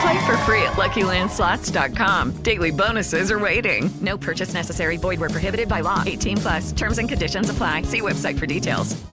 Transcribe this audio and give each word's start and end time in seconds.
Play 0.00 0.26
for 0.26 0.36
free 0.38 0.62
at 0.62 0.74
LuckyLandSlots.com. 0.74 2.32
Daily 2.42 2.70
bonuses 2.70 3.30
are 3.30 3.38
waiting. 3.38 3.90
No 4.00 4.18
purchase 4.18 4.54
necessary. 4.54 4.96
Void 4.96 5.20
where 5.20 5.30
prohibited 5.30 5.68
by 5.68 5.80
law. 5.80 6.02
18 6.04 6.36
plus. 6.38 6.72
Terms 6.72 6.98
and 6.98 7.08
conditions 7.08 7.50
apply. 7.50 7.82
See 7.82 8.00
website 8.00 8.38
for 8.38 8.46
details. 8.46 9.04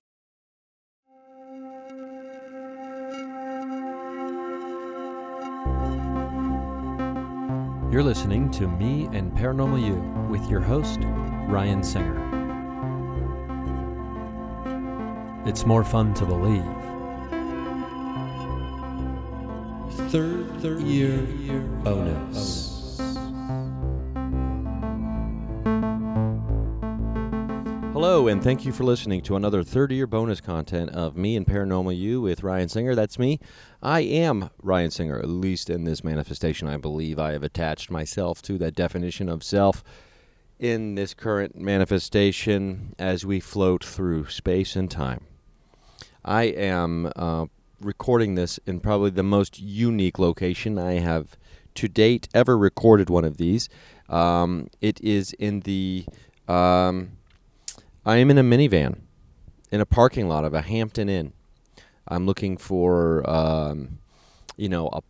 You're 7.92 8.04
listening 8.04 8.50
to 8.52 8.70
Me 8.70 9.10
and 9.12 9.34
Paranormal 9.34 9.86
You 9.86 9.96
with 10.30 10.50
your 10.50 10.62
host, 10.62 11.02
Ryan 11.50 11.84
Singer. 11.84 12.18
It's 15.46 15.66
more 15.66 15.84
fun 15.84 16.14
to 16.14 16.26
believe. 16.26 16.81
Third, 19.92 20.62
third 20.62 20.82
year, 20.84 21.20
bonus. 21.84 22.98
Hello, 27.92 28.30
and 28.30 28.42
thank 28.42 28.64
you 28.64 28.72
for 28.72 28.86
listening 28.86 29.22
to 29.24 29.36
another 29.36 29.64
30 29.64 29.96
year 29.96 30.08
bonus 30.08 30.40
content 30.40 30.92
of 30.92 31.18
Me 31.18 31.36
and 31.36 31.46
Paranormal 31.46 31.98
You 31.98 32.22
with 32.22 32.42
Ryan 32.42 32.70
Singer. 32.70 32.96
That's 32.96 33.20
me. 33.20 33.40
I 33.84 34.00
am 34.00 34.50
Ryan 34.62 34.92
Singer, 34.92 35.20
at 35.20 35.28
least 35.28 35.70
in 35.70 35.84
this 35.84 36.06
manifestation. 36.06 36.70
I 36.70 36.78
believe 36.78 37.20
I 37.20 37.34
have 37.34 37.44
attached 37.44 37.92
myself 37.92 38.42
to 38.44 38.58
that 38.60 38.76
definition 38.76 39.28
of 39.28 39.44
self 39.44 39.84
in 40.58 40.96
this 40.96 41.14
current 41.14 41.58
manifestation 41.58 42.96
as 42.98 43.26
we 43.26 43.42
float 43.42 43.84
through 43.84 44.30
space 44.30 44.78
and 44.78 44.90
time. 44.90 45.26
I 46.24 46.44
am 46.44 47.12
uh, 47.16 47.48
recording 47.82 48.36
this 48.36 48.60
in 48.66 48.80
probably 48.80 49.10
the 49.10 49.24
most 49.24 49.60
unique 49.60 50.20
location 50.20 50.78
I 50.78 50.94
have 50.94 51.38
to 51.76 51.88
date 51.88 52.28
ever 52.34 52.58
recorded 52.58 53.10
one 53.10 53.26
of 53.26 53.38
these. 53.38 53.70
Um, 54.10 54.70
it 54.82 55.00
is 55.02 55.34
in 55.34 55.62
the. 55.62 56.06
Um, 56.48 57.12
I 58.06 58.18
am 58.18 58.32
in 58.32 58.38
a 58.38 58.44
minivan 58.44 59.02
in 59.72 59.80
a 59.80 59.86
parking 59.86 60.28
lot 60.28 60.44
of 60.44 60.54
a 60.54 60.62
Hampton 60.62 61.10
Inn. 61.10 61.34
I'm 62.08 62.26
looking 62.26 62.58
for, 62.58 63.28
um, 63.30 64.00
you 64.58 64.68
know, 64.68 64.90
a, 64.90 65.02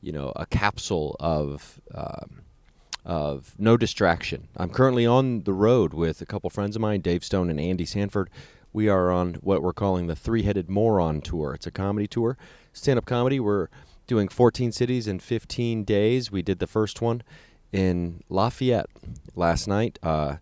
you 0.00 0.12
know, 0.12 0.32
a 0.36 0.44
capsule 0.46 1.16
of, 1.18 1.80
um, 1.94 2.42
of 3.04 3.54
no 3.58 3.76
distraction. 3.76 4.48
I'm 4.56 4.68
currently 4.68 5.06
on 5.06 5.44
the 5.44 5.52
road 5.52 5.94
with 5.94 6.20
a 6.20 6.26
couple 6.26 6.50
friends 6.50 6.76
of 6.76 6.82
mine, 6.82 7.00
Dave 7.00 7.24
Stone 7.24 7.48
and 7.48 7.58
Andy 7.58 7.86
Sanford. 7.86 8.28
We 8.72 8.88
are 8.88 9.10
on 9.10 9.34
what 9.34 9.62
we're 9.62 9.72
calling 9.72 10.06
the 10.06 10.16
Three 10.16 10.42
Headed 10.42 10.68
Moron 10.70 11.20
Tour. 11.20 11.54
It's 11.54 11.66
a 11.66 11.70
comedy 11.70 12.06
tour, 12.06 12.36
stand 12.72 12.98
up 12.98 13.04
comedy. 13.04 13.38
We're 13.38 13.68
doing 14.06 14.28
14 14.28 14.72
cities 14.72 15.06
in 15.06 15.18
15 15.20 15.84
days. 15.84 16.30
We 16.30 16.42
did 16.42 16.58
the 16.58 16.66
first 16.66 17.00
one 17.00 17.22
in 17.72 18.22
Lafayette 18.28 18.86
last 19.34 19.68
night. 19.68 19.98
Uh, 20.02 20.36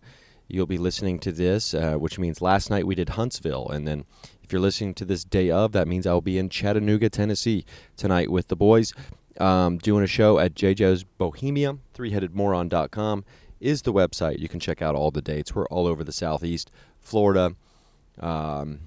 you'll 0.47 0.65
be 0.65 0.77
listening 0.77 1.19
to 1.19 1.31
this, 1.31 1.73
uh, 1.73 1.95
which 1.95 2.19
means 2.19 2.41
last 2.41 2.69
night 2.69 2.87
we 2.87 2.95
did 2.95 3.09
Huntsville. 3.09 3.69
And 3.69 3.87
then 3.87 4.05
if 4.43 4.51
you're 4.51 4.61
listening 4.61 4.93
to 4.95 5.05
this 5.05 5.23
day 5.23 5.49
of, 5.49 5.71
that 5.73 5.87
means 5.87 6.05
I'll 6.07 6.21
be 6.21 6.37
in 6.37 6.49
Chattanooga, 6.49 7.09
Tennessee 7.09 7.65
tonight 7.95 8.29
with 8.29 8.47
the 8.47 8.55
boys 8.55 8.93
um, 9.39 9.77
doing 9.77 10.03
a 10.03 10.07
show 10.07 10.39
at 10.39 10.55
JoJo's 10.55 11.03
Bohemia. 11.03 11.77
ThreeHeadedMoron.com 11.95 13.25
is 13.59 13.81
the 13.83 13.93
website. 13.93 14.39
You 14.39 14.49
can 14.49 14.59
check 14.59 14.81
out 14.81 14.95
all 14.95 15.11
the 15.11 15.21
dates. 15.21 15.55
We're 15.55 15.67
all 15.67 15.87
over 15.87 16.03
the 16.03 16.11
Southeast, 16.11 16.71
Florida, 16.99 17.55
um, 18.21 18.79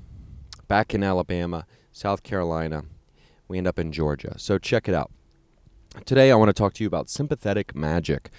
back 0.68 0.94
in 0.94 1.02
Alabama, 1.02 1.66
South 1.92 2.22
Carolina. 2.22 2.84
We 3.48 3.58
end 3.58 3.66
up 3.66 3.78
in 3.78 3.92
Georgia. 3.92 4.38
So 4.38 4.58
check 4.58 4.88
it 4.88 4.94
out. 4.94 5.10
Today 6.04 6.32
I 6.32 6.34
want 6.34 6.48
to 6.48 6.52
talk 6.52 6.74
to 6.74 6.84
you 6.84 6.88
about 6.88 7.08
sympathetic 7.08 7.74
magic. 7.74 8.30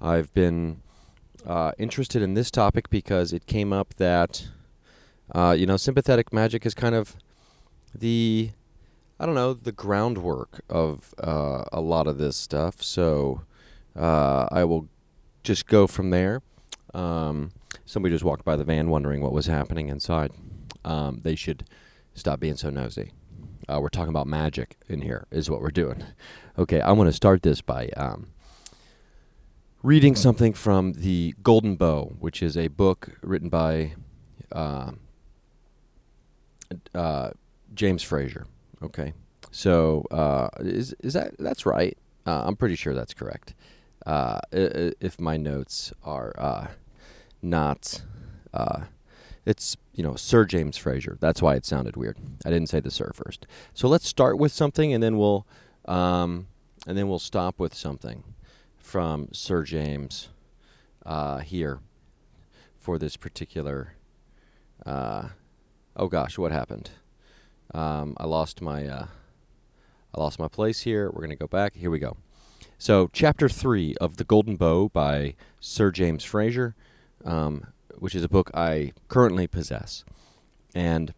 I've 0.00 0.32
been 0.34 0.80
uh, 1.46 1.72
interested 1.78 2.22
in 2.22 2.34
this 2.34 2.50
topic 2.50 2.90
because 2.90 3.32
it 3.32 3.46
came 3.46 3.72
up 3.72 3.94
that 3.94 4.48
uh, 5.32 5.54
you 5.56 5.66
know 5.66 5.76
sympathetic 5.76 6.32
magic 6.32 6.66
is 6.66 6.74
kind 6.74 6.94
of 6.94 7.16
the 7.94 8.50
I 9.20 9.26
don't 9.26 9.34
know 9.34 9.54
the 9.54 9.72
groundwork 9.72 10.62
of 10.68 11.14
uh, 11.22 11.64
a 11.72 11.80
lot 11.80 12.06
of 12.06 12.18
this 12.18 12.36
stuff. 12.36 12.82
So 12.82 13.42
uh, 13.96 14.48
I 14.50 14.64
will 14.64 14.88
just 15.44 15.66
go 15.66 15.86
from 15.86 16.10
there. 16.10 16.42
Um, 16.92 17.52
somebody 17.84 18.14
just 18.14 18.24
walked 18.24 18.44
by 18.44 18.56
the 18.56 18.64
van 18.64 18.90
wondering 18.90 19.20
what 19.20 19.32
was 19.32 19.46
happening 19.46 19.88
inside. 19.88 20.32
Um, 20.84 21.20
they 21.22 21.34
should 21.34 21.64
stop 22.14 22.40
being 22.40 22.56
so 22.56 22.70
nosy. 22.70 23.12
Uh, 23.68 23.80
we're 23.80 23.88
talking 23.88 24.10
about 24.10 24.26
magic 24.26 24.76
in 24.88 25.00
here, 25.00 25.26
is 25.30 25.48
what 25.50 25.60
we're 25.60 25.70
doing. 25.70 26.04
Okay, 26.56 26.80
I 26.80 26.92
want 26.92 27.08
to 27.08 27.12
start 27.12 27.42
this 27.42 27.60
by 27.60 27.88
um, 27.96 28.28
reading 29.82 30.14
something 30.14 30.52
from 30.52 30.92
the 30.92 31.34
Golden 31.42 31.74
Bough, 31.74 32.14
which 32.20 32.44
is 32.44 32.56
a 32.56 32.68
book 32.68 33.08
written 33.22 33.48
by 33.48 33.94
uh, 34.52 34.92
uh, 36.94 37.30
James 37.74 38.04
Fraser. 38.04 38.46
Okay, 38.82 39.14
so 39.50 40.04
uh, 40.12 40.48
is 40.60 40.94
is 41.00 41.14
that 41.14 41.36
that's 41.40 41.66
right? 41.66 41.98
Uh, 42.24 42.44
I'm 42.46 42.54
pretty 42.54 42.76
sure 42.76 42.94
that's 42.94 43.14
correct. 43.14 43.54
Uh, 44.06 44.38
if 44.52 45.20
my 45.20 45.36
notes 45.36 45.92
are 46.04 46.70
not, 47.42 48.00
it's 49.44 49.76
you 49.94 50.02
know 50.02 50.14
Sir 50.16 50.44
James 50.44 50.76
Fraser. 50.76 51.16
That's 51.20 51.40
why 51.42 51.54
it 51.54 51.64
sounded 51.64 51.96
weird. 51.96 52.18
I 52.44 52.50
didn't 52.50 52.68
say 52.68 52.80
the 52.80 52.90
Sir 52.90 53.12
first. 53.14 53.46
So 53.72 53.88
let's 53.88 54.08
start 54.08 54.38
with 54.38 54.52
something, 54.52 54.92
and 54.92 55.02
then 55.02 55.16
we'll 55.18 55.46
um, 55.86 56.48
and 56.86 56.98
then 56.98 57.08
we'll 57.08 57.18
stop 57.18 57.58
with 57.58 57.74
something 57.74 58.24
from 58.76 59.28
Sir 59.32 59.62
James 59.62 60.28
uh, 61.06 61.38
here 61.38 61.80
for 62.78 62.98
this 62.98 63.16
particular. 63.16 63.94
Uh, 64.84 65.28
oh 65.96 66.08
gosh, 66.08 66.36
what 66.38 66.52
happened? 66.52 66.90
Um, 67.72 68.14
I 68.18 68.26
lost 68.26 68.60
my 68.60 68.86
uh, 68.86 69.06
I 70.14 70.20
lost 70.20 70.38
my 70.38 70.48
place 70.48 70.80
here. 70.82 71.10
We're 71.10 71.22
gonna 71.22 71.36
go 71.36 71.46
back. 71.48 71.74
Here 71.74 71.90
we 71.90 71.98
go. 71.98 72.16
So, 72.76 73.08
chapter 73.12 73.48
three 73.48 73.94
of 74.00 74.16
The 74.16 74.24
Golden 74.24 74.56
Bough 74.56 74.90
by 74.92 75.36
Sir 75.60 75.90
James 75.90 76.24
Fraser. 76.24 76.74
um, 77.24 77.68
which 77.98 78.14
is 78.14 78.24
a 78.24 78.28
book 78.28 78.50
I 78.54 78.92
currently 79.08 79.46
possess. 79.46 80.04
And 80.74 81.14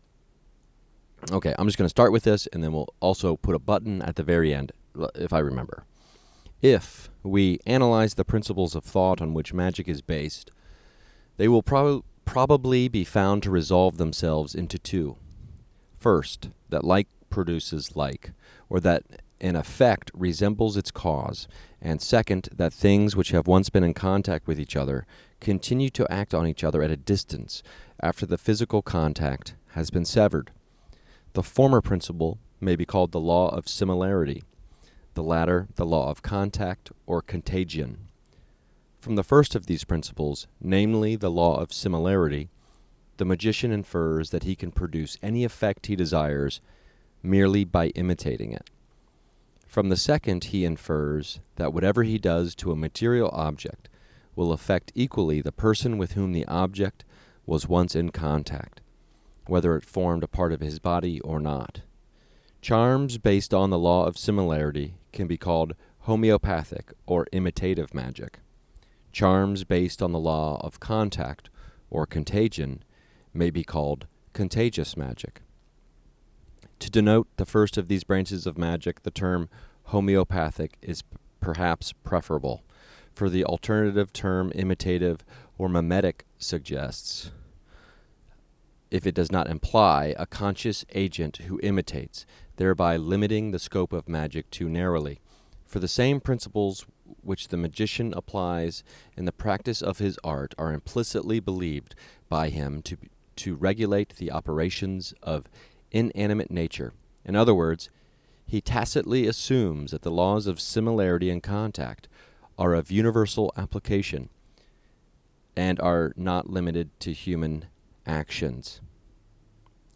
okay, 1.32 1.54
I'm 1.58 1.66
just 1.66 1.78
going 1.78 1.86
to 1.86 1.90
start 1.90 2.12
with 2.12 2.24
this, 2.24 2.46
and 2.48 2.62
then 2.62 2.72
we'll 2.72 2.92
also 3.00 3.36
put 3.36 3.54
a 3.54 3.60
button 3.60 4.02
at 4.02 4.16
the 4.16 4.22
very 4.22 4.54
end, 4.54 4.72
if 5.14 5.32
I 5.32 5.38
remember. 5.38 5.84
If 6.62 7.10
we 7.22 7.60
analyze 7.66 8.14
the 8.14 8.24
principles 8.24 8.74
of 8.74 8.84
thought 8.84 9.20
on 9.20 9.34
which 9.34 9.52
magic 9.52 9.88
is 9.88 10.02
based, 10.02 10.50
they 11.36 11.48
will 11.48 11.62
prob- 11.62 12.04
probably 12.24 12.88
be 12.88 13.04
found 13.04 13.42
to 13.42 13.50
resolve 13.50 13.98
themselves 13.98 14.54
into 14.54 14.78
two 14.78 15.16
First, 15.98 16.50
that 16.68 16.84
like 16.84 17.08
produces 17.30 17.96
like, 17.96 18.32
or 18.68 18.80
that 18.80 19.02
an 19.40 19.56
effect 19.56 20.10
resembles 20.14 20.76
its 20.76 20.90
cause, 20.90 21.46
and 21.80 22.00
second, 22.00 22.48
that 22.54 22.72
things 22.72 23.14
which 23.14 23.30
have 23.30 23.46
once 23.46 23.68
been 23.68 23.84
in 23.84 23.94
contact 23.94 24.46
with 24.46 24.58
each 24.58 24.76
other 24.76 25.06
continue 25.40 25.90
to 25.90 26.10
act 26.10 26.34
on 26.34 26.46
each 26.46 26.64
other 26.64 26.82
at 26.82 26.90
a 26.90 26.96
distance 26.96 27.62
after 28.00 28.24
the 28.26 28.38
physical 28.38 28.82
contact 28.82 29.54
has 29.70 29.90
been 29.90 30.04
severed. 30.04 30.50
The 31.34 31.42
former 31.42 31.80
principle 31.80 32.38
may 32.60 32.76
be 32.76 32.86
called 32.86 33.12
the 33.12 33.20
law 33.20 33.54
of 33.54 33.68
similarity, 33.68 34.42
the 35.14 35.22
latter, 35.22 35.68
the 35.76 35.86
law 35.86 36.10
of 36.10 36.22
contact 36.22 36.90
or 37.06 37.20
contagion. 37.20 38.08
From 39.00 39.16
the 39.16 39.22
first 39.22 39.54
of 39.54 39.66
these 39.66 39.84
principles, 39.84 40.46
namely 40.60 41.14
the 41.14 41.30
law 41.30 41.60
of 41.60 41.72
similarity, 41.72 42.48
the 43.18 43.24
magician 43.24 43.70
infers 43.70 44.30
that 44.30 44.44
he 44.44 44.56
can 44.56 44.72
produce 44.72 45.18
any 45.22 45.44
effect 45.44 45.86
he 45.86 45.96
desires 45.96 46.60
merely 47.22 47.64
by 47.64 47.88
imitating 47.88 48.52
it. 48.52 48.68
From 49.76 49.90
the 49.90 49.96
second, 49.98 50.44
he 50.44 50.64
infers 50.64 51.40
that 51.56 51.70
whatever 51.70 52.02
he 52.02 52.16
does 52.16 52.54
to 52.54 52.72
a 52.72 52.76
material 52.76 53.28
object 53.34 53.90
will 54.34 54.50
affect 54.50 54.90
equally 54.94 55.42
the 55.42 55.52
person 55.52 55.98
with 55.98 56.12
whom 56.12 56.32
the 56.32 56.46
object 56.46 57.04
was 57.44 57.68
once 57.68 57.94
in 57.94 58.08
contact, 58.08 58.80
whether 59.46 59.76
it 59.76 59.84
formed 59.84 60.22
a 60.22 60.28
part 60.28 60.54
of 60.54 60.62
his 60.62 60.78
body 60.78 61.20
or 61.20 61.40
not. 61.40 61.82
Charms 62.62 63.18
based 63.18 63.52
on 63.52 63.68
the 63.68 63.78
law 63.78 64.06
of 64.06 64.16
similarity 64.16 64.94
can 65.12 65.26
be 65.26 65.36
called 65.36 65.74
homeopathic 66.04 66.94
or 67.04 67.26
imitative 67.30 67.92
magic. 67.92 68.38
Charms 69.12 69.64
based 69.64 70.00
on 70.00 70.10
the 70.10 70.18
law 70.18 70.58
of 70.64 70.80
contact 70.80 71.50
or 71.90 72.06
contagion 72.06 72.82
may 73.34 73.50
be 73.50 73.62
called 73.62 74.06
contagious 74.32 74.96
magic. 74.96 75.42
To 76.80 76.90
denote 76.90 77.28
the 77.36 77.46
first 77.46 77.76
of 77.76 77.88
these 77.88 78.04
branches 78.04 78.46
of 78.46 78.58
magic, 78.58 79.02
the 79.02 79.10
term 79.10 79.48
homeopathic 79.84 80.76
is 80.82 81.02
p- 81.02 81.16
perhaps 81.40 81.92
preferable, 81.92 82.64
for 83.14 83.30
the 83.30 83.44
alternative 83.44 84.12
term 84.12 84.52
imitative 84.54 85.24
or 85.58 85.68
mimetic 85.68 86.26
suggests, 86.38 87.30
if 88.90 89.06
it 89.06 89.14
does 89.14 89.32
not 89.32 89.48
imply, 89.48 90.14
a 90.18 90.26
conscious 90.26 90.84
agent 90.94 91.38
who 91.38 91.58
imitates, 91.62 92.26
thereby 92.56 92.96
limiting 92.96 93.50
the 93.50 93.58
scope 93.58 93.92
of 93.92 94.08
magic 94.08 94.50
too 94.50 94.68
narrowly. 94.68 95.20
For 95.64 95.80
the 95.80 95.88
same 95.88 96.20
principles 96.20 96.86
which 97.22 97.48
the 97.48 97.56
magician 97.56 98.12
applies 98.14 98.84
in 99.16 99.24
the 99.24 99.32
practice 99.32 99.82
of 99.82 99.98
his 99.98 100.18
art 100.22 100.54
are 100.58 100.72
implicitly 100.72 101.40
believed 101.40 101.94
by 102.28 102.50
him 102.50 102.82
to, 102.82 102.96
to 103.36 103.54
regulate 103.56 104.16
the 104.16 104.30
operations 104.30 105.12
of 105.22 105.44
inanimate 105.90 106.50
nature. 106.50 106.92
In 107.24 107.36
other 107.36 107.54
words, 107.54 107.90
he 108.46 108.60
tacitly 108.60 109.26
assumes 109.26 109.90
that 109.90 110.02
the 110.02 110.10
laws 110.10 110.46
of 110.46 110.60
similarity 110.60 111.30
and 111.30 111.42
contact 111.42 112.08
are 112.58 112.74
of 112.74 112.90
universal 112.90 113.52
application 113.56 114.28
and 115.56 115.80
are 115.80 116.12
not 116.16 116.48
limited 116.48 116.90
to 117.00 117.12
human 117.12 117.66
actions. 118.06 118.80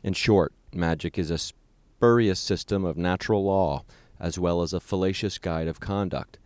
In 0.03 0.15
short, 0.15 0.53
magic 0.73 1.19
is 1.19 1.31
a 1.31 1.39
spurious 1.39 2.41
system 2.41 2.85
of 2.85 2.97
natural 2.97 3.45
law 3.45 3.85
as 4.19 4.39
well 4.39 4.63
as 4.63 4.73
a 4.73 4.81
fallacious 4.81 5.39
guide 5.39 5.69
of 5.69 5.81
conduct. 5.81 6.39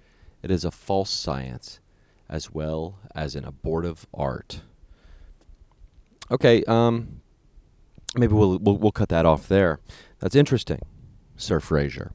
It 0.43 0.50
is 0.50 0.64
a 0.64 0.70
false 0.70 1.11
science 1.11 1.81
as 2.29 2.52
well 2.52 2.99
as 3.14 3.35
an 3.35 3.44
abortive 3.44 4.06
art. 4.12 4.62
Okay, 6.31 6.64
um, 6.64 7.20
maybe 8.17 8.33
we'll, 8.33 8.59
we'll 8.59 8.77
we'll 8.79 8.93
cut 8.93 9.09
that 9.09 9.27
off 9.27 9.49
there. 9.49 9.81
That's 10.21 10.35
interesting, 10.35 10.81
Sir 11.37 11.61
Fraser. 11.61 12.13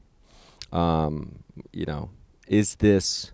Um, 0.71 1.43
you 1.71 1.85
know, 1.85 2.11
is 2.47 2.75
this 2.75 3.31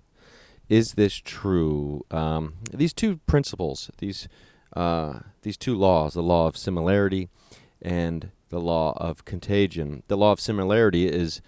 is 0.70 0.94
this 0.94 1.16
true? 1.16 2.06
Um, 2.12 2.56
these 2.74 2.94
two 2.94 3.18
principles, 3.28 3.92
these 3.98 4.28
uh, 4.76 5.20
these 5.42 5.58
two 5.58 5.76
laws, 5.76 6.14
the 6.14 6.24
law 6.24 6.48
of 6.48 6.58
similarity 6.58 7.30
and 7.82 8.32
the 8.50 8.60
law 8.60 8.94
of 8.98 9.26
contagion. 9.26 10.04
The 10.08 10.18
law 10.18 10.32
of 10.32 10.40
similarity 10.40 11.08
is, 11.08 11.42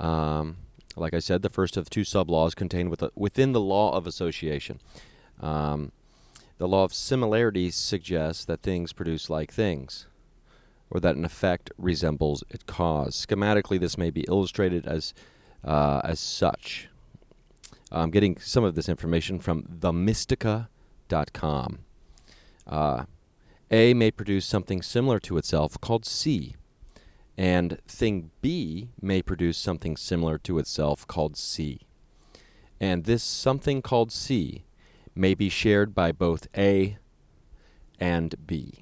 um, 0.00 0.56
like 0.96 1.14
I 1.14 1.18
said, 1.18 1.42
the 1.42 1.48
first 1.48 1.76
of 1.76 1.90
two 1.90 2.04
sub 2.04 2.30
laws 2.30 2.54
contained 2.54 2.90
with 2.90 3.04
within 3.14 3.52
the 3.52 3.60
law 3.60 3.94
of 3.94 4.06
association. 4.06 4.80
Um, 5.40 5.92
the 6.58 6.68
law 6.68 6.84
of 6.84 6.94
similarity 6.94 7.70
suggests 7.70 8.44
that 8.44 8.62
things 8.62 8.92
produce 8.92 9.28
like 9.28 9.52
things, 9.52 10.06
or 10.92 11.00
that 11.00 11.16
an 11.16 11.24
effect 11.24 11.72
resembles 11.78 12.44
its 12.50 12.62
cause. 12.64 13.26
Schematically, 13.26 13.80
this 13.80 13.96
may 13.96 14.10
be 14.10 14.26
illustrated 14.28 14.86
as 14.86 15.14
uh, 15.64 16.02
as 16.04 16.20
such. 16.20 16.88
I'm 17.90 18.10
getting 18.10 18.36
some 18.38 18.62
of 18.62 18.74
this 18.74 18.88
information 18.88 19.38
from 19.38 19.62
themystica.com. 19.62 21.78
Uh, 22.66 23.04
A 23.70 23.94
may 23.94 24.10
produce 24.10 24.44
something 24.44 24.82
similar 24.82 25.18
to 25.20 25.38
itself 25.38 25.80
called 25.80 26.04
C, 26.04 26.56
and 27.38 27.78
thing 27.86 28.30
B 28.42 28.90
may 29.00 29.22
produce 29.22 29.56
something 29.56 29.96
similar 29.96 30.36
to 30.38 30.58
itself 30.58 31.06
called 31.06 31.36
C. 31.36 31.80
And 32.80 33.04
this 33.04 33.22
something 33.22 33.80
called 33.80 34.12
C 34.12 34.64
may 35.14 35.34
be 35.34 35.48
shared 35.48 35.94
by 35.94 36.12
both 36.12 36.48
A 36.56 36.98
and 37.98 38.34
B. 38.46 38.81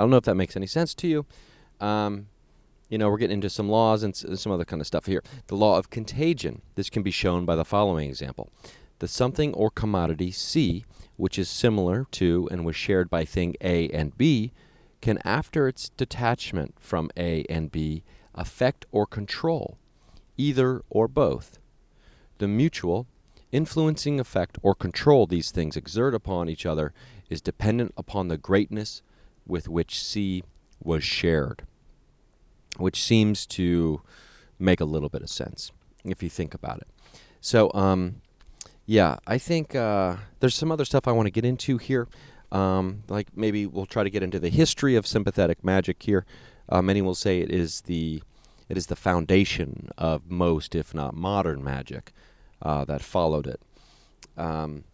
I 0.00 0.02
don't 0.02 0.08
know 0.08 0.16
if 0.16 0.24
that 0.24 0.34
makes 0.34 0.56
any 0.56 0.66
sense 0.66 0.94
to 0.94 1.06
you. 1.06 1.26
Um, 1.78 2.28
you 2.88 2.96
know, 2.96 3.10
we're 3.10 3.18
getting 3.18 3.34
into 3.34 3.50
some 3.50 3.68
laws 3.68 4.02
and 4.02 4.16
some 4.16 4.50
other 4.50 4.64
kind 4.64 4.80
of 4.80 4.86
stuff 4.86 5.04
here. 5.04 5.22
The 5.48 5.56
law 5.56 5.76
of 5.76 5.90
contagion. 5.90 6.62
This 6.74 6.88
can 6.88 7.02
be 7.02 7.10
shown 7.10 7.44
by 7.44 7.54
the 7.54 7.66
following 7.66 8.08
example. 8.08 8.50
The 9.00 9.08
something 9.08 9.52
or 9.52 9.70
commodity 9.70 10.30
C, 10.30 10.86
which 11.18 11.38
is 11.38 11.50
similar 11.50 12.06
to 12.12 12.48
and 12.50 12.64
was 12.64 12.76
shared 12.76 13.10
by 13.10 13.26
thing 13.26 13.56
A 13.60 13.90
and 13.90 14.16
B, 14.16 14.52
can, 15.02 15.18
after 15.22 15.68
its 15.68 15.90
detachment 15.90 16.76
from 16.80 17.10
A 17.14 17.44
and 17.50 17.70
B, 17.70 18.02
affect 18.34 18.86
or 18.90 19.06
control 19.06 19.76
either 20.38 20.82
or 20.88 21.08
both. 21.08 21.58
The 22.38 22.48
mutual, 22.48 23.06
influencing 23.52 24.18
effect 24.18 24.56
or 24.62 24.74
control 24.74 25.26
these 25.26 25.50
things 25.50 25.76
exert 25.76 26.14
upon 26.14 26.48
each 26.48 26.64
other 26.64 26.94
is 27.28 27.42
dependent 27.42 27.92
upon 27.98 28.28
the 28.28 28.38
greatness 28.38 29.02
with 29.50 29.68
which 29.68 30.02
C 30.02 30.42
was 30.82 31.04
shared 31.04 31.64
which 32.80 33.02
seems 33.02 33.46
to 33.46 34.02
make 34.58 34.80
a 34.80 34.84
little 34.84 35.08
bit 35.08 35.22
of 35.22 35.30
sense 35.30 35.72
if 36.04 36.22
you 36.22 36.28
think 36.28 36.54
about 36.54 36.78
it. 36.78 36.88
So, 37.40 37.70
um, 37.72 38.22
yeah, 38.86 39.16
I 39.26 39.38
think 39.38 39.74
uh, 39.74 40.16
there's 40.40 40.54
some 40.54 40.72
other 40.72 40.84
stuff 40.84 41.06
I 41.06 41.12
want 41.12 41.26
to 41.26 41.30
get 41.30 41.44
into 41.44 41.78
here. 41.78 42.08
Um, 42.52 43.04
like 43.08 43.28
maybe 43.36 43.66
we'll 43.66 43.86
try 43.86 44.02
to 44.02 44.10
get 44.10 44.22
into 44.22 44.40
the 44.40 44.48
history 44.48 44.96
of 44.96 45.06
sympathetic 45.06 45.64
magic 45.64 46.02
here. 46.02 46.26
Uh, 46.68 46.82
many 46.82 47.00
will 47.00 47.14
say 47.14 47.40
it 47.40 47.50
is 47.50 47.82
the 47.82 48.22
it 48.68 48.76
is 48.76 48.86
the 48.86 48.96
foundation 48.96 49.90
of 49.98 50.30
most, 50.30 50.74
if 50.76 50.94
not 50.94 51.14
modern, 51.14 51.62
magic 51.62 52.12
uh, 52.62 52.84
that 52.84 53.02
followed 53.02 53.46
it. 53.46 53.60
Um, 54.36 54.84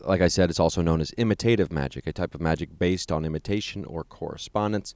like 0.00 0.20
I 0.20 0.28
said, 0.28 0.50
it's 0.50 0.60
also 0.60 0.82
known 0.82 1.00
as 1.00 1.14
imitative 1.16 1.72
magic, 1.72 2.06
a 2.06 2.12
type 2.12 2.34
of 2.34 2.40
magic 2.40 2.78
based 2.78 3.12
on 3.12 3.24
imitation 3.24 3.84
or 3.84 4.04
correspondence. 4.04 4.94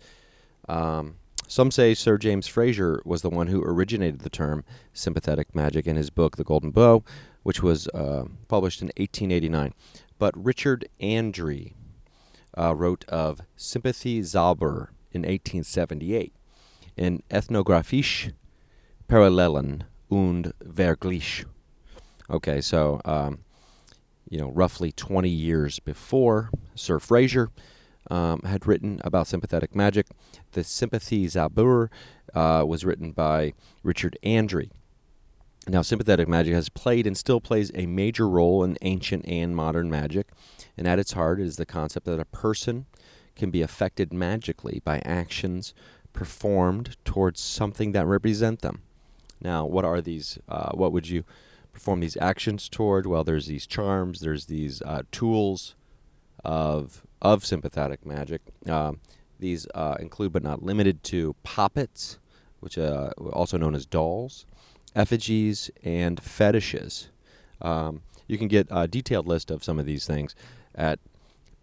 Um, 0.68 1.16
some 1.48 1.70
say 1.70 1.94
Sir 1.94 2.18
James 2.18 2.46
Fraser 2.46 3.00
was 3.04 3.22
the 3.22 3.30
one 3.30 3.46
who 3.46 3.62
originated 3.62 4.20
the 4.20 4.30
term 4.30 4.64
sympathetic 4.92 5.54
magic 5.54 5.86
in 5.86 5.96
his 5.96 6.10
book, 6.10 6.36
The 6.36 6.44
Golden 6.44 6.70
Bough, 6.70 7.04
which 7.42 7.62
was 7.62 7.86
uh, 7.88 8.24
published 8.48 8.82
in 8.82 8.88
1889. 8.96 9.72
But 10.18 10.34
Richard 10.36 10.88
Andre 11.00 11.74
uh, 12.58 12.74
wrote 12.74 13.04
of 13.08 13.40
Sympathy 13.54 14.20
Zauber 14.22 14.88
in 15.12 15.22
1878 15.22 16.32
in 16.96 17.22
Ethnographische 17.30 18.32
Parallelen 19.08 19.82
und 20.10 20.52
Vergleich. 20.64 21.44
Okay, 22.28 22.60
so, 22.60 23.00
um, 23.04 23.38
you 24.28 24.38
know, 24.38 24.50
roughly 24.50 24.92
20 24.92 25.28
years 25.28 25.78
before 25.78 26.50
Sir 26.74 26.98
Fraser 26.98 27.50
um, 28.10 28.40
had 28.42 28.66
written 28.66 29.00
about 29.04 29.26
sympathetic 29.26 29.74
magic. 29.74 30.06
The 30.52 30.64
Sympathy 30.64 31.26
Zauber 31.26 31.88
uh, 32.34 32.64
was 32.66 32.84
written 32.84 33.12
by 33.12 33.52
Richard 33.82 34.18
Andre. 34.24 34.70
Now, 35.68 35.82
sympathetic 35.82 36.28
magic 36.28 36.54
has 36.54 36.68
played 36.68 37.06
and 37.06 37.16
still 37.16 37.40
plays 37.40 37.72
a 37.74 37.86
major 37.86 38.28
role 38.28 38.62
in 38.62 38.78
ancient 38.82 39.26
and 39.26 39.56
modern 39.56 39.90
magic, 39.90 40.28
and 40.76 40.86
at 40.86 41.00
its 41.00 41.12
heart 41.12 41.40
is 41.40 41.56
the 41.56 41.66
concept 41.66 42.06
that 42.06 42.20
a 42.20 42.24
person 42.24 42.86
can 43.34 43.50
be 43.50 43.62
affected 43.62 44.12
magically 44.12 44.80
by 44.84 45.00
actions 45.04 45.74
performed 46.12 46.96
towards 47.04 47.40
something 47.40 47.92
that 47.92 48.06
represent 48.06 48.62
them. 48.62 48.82
Now, 49.40 49.66
what 49.66 49.84
are 49.84 50.00
these? 50.00 50.38
Uh, 50.48 50.70
what 50.72 50.92
would 50.92 51.08
you 51.08 51.24
perform 51.76 52.00
these 52.00 52.16
actions 52.20 52.68
toward? 52.68 53.06
Well, 53.06 53.22
there's 53.22 53.46
these 53.46 53.66
charms, 53.66 54.20
there's 54.20 54.46
these 54.46 54.80
uh, 54.82 55.02
tools 55.12 55.76
of 56.44 57.06
of 57.20 57.44
sympathetic 57.44 58.04
magic. 58.06 58.40
Um, 58.68 59.00
These 59.38 59.66
uh, 59.74 59.96
include, 60.00 60.32
but 60.32 60.42
not 60.42 60.62
limited 60.62 61.02
to, 61.04 61.34
poppets, 61.42 62.18
which 62.60 62.78
uh, 62.78 63.10
also 63.32 63.58
known 63.58 63.74
as 63.74 63.84
dolls, 63.84 64.46
effigies, 64.94 65.70
and 65.84 66.18
fetishes. 66.18 67.10
Um, 67.60 68.00
you 68.26 68.38
can 68.38 68.48
get 68.48 68.66
a 68.70 68.88
detailed 68.88 69.26
list 69.26 69.50
of 69.50 69.62
some 69.62 69.78
of 69.78 69.84
these 69.84 70.06
things 70.06 70.34
at 70.74 70.98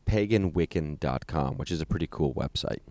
paganwiccan.com, 0.05 1.57
which 1.57 1.71
is 1.71 1.81
a 1.81 1.85
pretty 1.85 2.07
cool 2.09 2.33
website. 2.33 2.81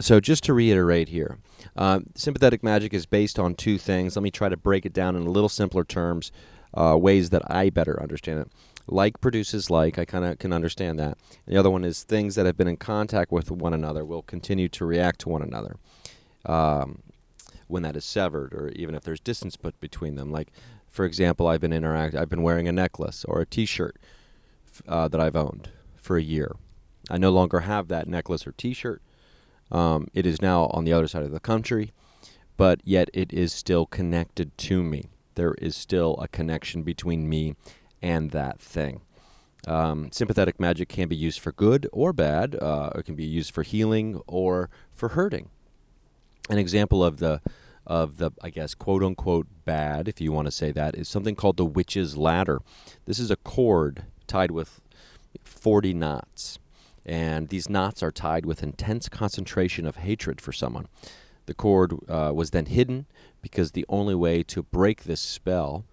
So, 0.00 0.18
just 0.18 0.42
to 0.44 0.54
reiterate 0.54 1.08
here, 1.08 1.38
uh, 1.76 2.00
sympathetic 2.16 2.64
magic 2.64 2.92
is 2.92 3.06
based 3.06 3.38
on 3.38 3.54
two 3.54 3.78
things. 3.78 4.16
Let 4.16 4.22
me 4.24 4.30
try 4.30 4.48
to 4.48 4.56
break 4.56 4.84
it 4.84 4.92
down 4.92 5.14
in 5.14 5.22
a 5.24 5.30
little 5.30 5.48
simpler 5.48 5.84
terms, 5.84 6.32
uh, 6.74 6.96
ways 6.98 7.30
that 7.30 7.48
I 7.50 7.70
better 7.70 8.02
understand 8.02 8.40
it. 8.40 8.48
Like 8.86 9.20
produces 9.20 9.70
like, 9.70 9.98
I 9.98 10.04
kind 10.04 10.24
of 10.24 10.38
can 10.38 10.52
understand 10.52 10.98
that. 10.98 11.16
The 11.46 11.56
other 11.56 11.70
one 11.70 11.84
is 11.84 12.02
things 12.02 12.34
that 12.34 12.44
have 12.44 12.56
been 12.56 12.68
in 12.68 12.76
contact 12.76 13.32
with 13.32 13.50
one 13.50 13.72
another 13.72 14.04
will 14.04 14.22
continue 14.22 14.68
to 14.70 14.84
react 14.84 15.20
to 15.20 15.28
one 15.28 15.42
another 15.42 15.76
um, 16.44 17.02
when 17.68 17.82
that 17.84 17.96
is 17.96 18.04
severed, 18.04 18.52
or 18.52 18.68
even 18.70 18.94
if 18.94 19.04
there's 19.04 19.20
distance 19.20 19.56
put 19.56 19.80
between 19.80 20.16
them. 20.16 20.30
Like, 20.30 20.48
for 20.90 21.04
example, 21.04 21.46
I've 21.46 21.60
been 21.60 21.72
interact, 21.72 22.14
I've 22.14 22.28
been 22.28 22.42
wearing 22.42 22.68
a 22.68 22.72
necklace 22.72 23.24
or 23.24 23.40
a 23.40 23.46
T-shirt 23.46 23.96
uh, 24.86 25.08
that 25.08 25.20
I've 25.20 25.36
owned 25.36 25.70
for 25.96 26.16
a 26.16 26.22
year. 26.22 26.56
I 27.08 27.16
no 27.16 27.30
longer 27.30 27.60
have 27.60 27.88
that 27.88 28.08
necklace 28.08 28.46
or 28.46 28.52
T-shirt 28.52 29.00
um, 29.70 30.08
it 30.14 30.26
is 30.26 30.40
now 30.42 30.66
on 30.66 30.84
the 30.84 30.92
other 30.92 31.08
side 31.08 31.22
of 31.22 31.32
the 31.32 31.40
country, 31.40 31.92
but 32.56 32.80
yet 32.84 33.08
it 33.12 33.32
is 33.32 33.52
still 33.52 33.86
connected 33.86 34.56
to 34.58 34.82
me. 34.82 35.04
There 35.34 35.54
is 35.54 35.74
still 35.74 36.16
a 36.20 36.28
connection 36.28 36.82
between 36.82 37.28
me 37.28 37.56
and 38.00 38.30
that 38.30 38.60
thing. 38.60 39.00
Um, 39.66 40.10
sympathetic 40.12 40.60
magic 40.60 40.88
can 40.88 41.08
be 41.08 41.16
used 41.16 41.40
for 41.40 41.52
good 41.52 41.88
or 41.92 42.12
bad. 42.12 42.54
Uh, 42.54 42.90
it 42.94 43.04
can 43.04 43.14
be 43.14 43.24
used 43.24 43.52
for 43.52 43.62
healing 43.62 44.20
or 44.26 44.68
for 44.92 45.10
hurting. 45.10 45.48
An 46.50 46.58
example 46.58 47.02
of 47.02 47.18
the 47.18 47.40
of 47.86 48.16
the 48.16 48.30
I 48.42 48.50
guess 48.50 48.74
quote 48.74 49.02
unquote 49.02 49.46
bad, 49.64 50.08
if 50.08 50.20
you 50.20 50.32
want 50.32 50.46
to 50.46 50.52
say 50.52 50.70
that, 50.72 50.94
is 50.94 51.08
something 51.08 51.34
called 51.34 51.56
the 51.56 51.64
witch's 51.64 52.16
ladder. 52.16 52.60
This 53.06 53.18
is 53.18 53.30
a 53.30 53.36
cord 53.36 54.04
tied 54.26 54.50
with 54.50 54.80
40 55.42 55.94
knots 55.94 56.58
and 57.06 57.48
these 57.48 57.68
knots 57.68 58.02
are 58.02 58.12
tied 58.12 58.46
with 58.46 58.62
intense 58.62 59.08
concentration 59.08 59.86
of 59.86 59.96
hatred 59.96 60.40
for 60.40 60.52
someone. 60.52 60.86
The 61.46 61.54
cord 61.54 61.94
uh, 62.08 62.32
was 62.34 62.50
then 62.50 62.66
hidden 62.66 63.06
because 63.42 63.72
the 63.72 63.84
only 63.88 64.14
way 64.14 64.42
to 64.44 64.62
break 64.62 65.04
this 65.04 65.20
spell, 65.20 65.84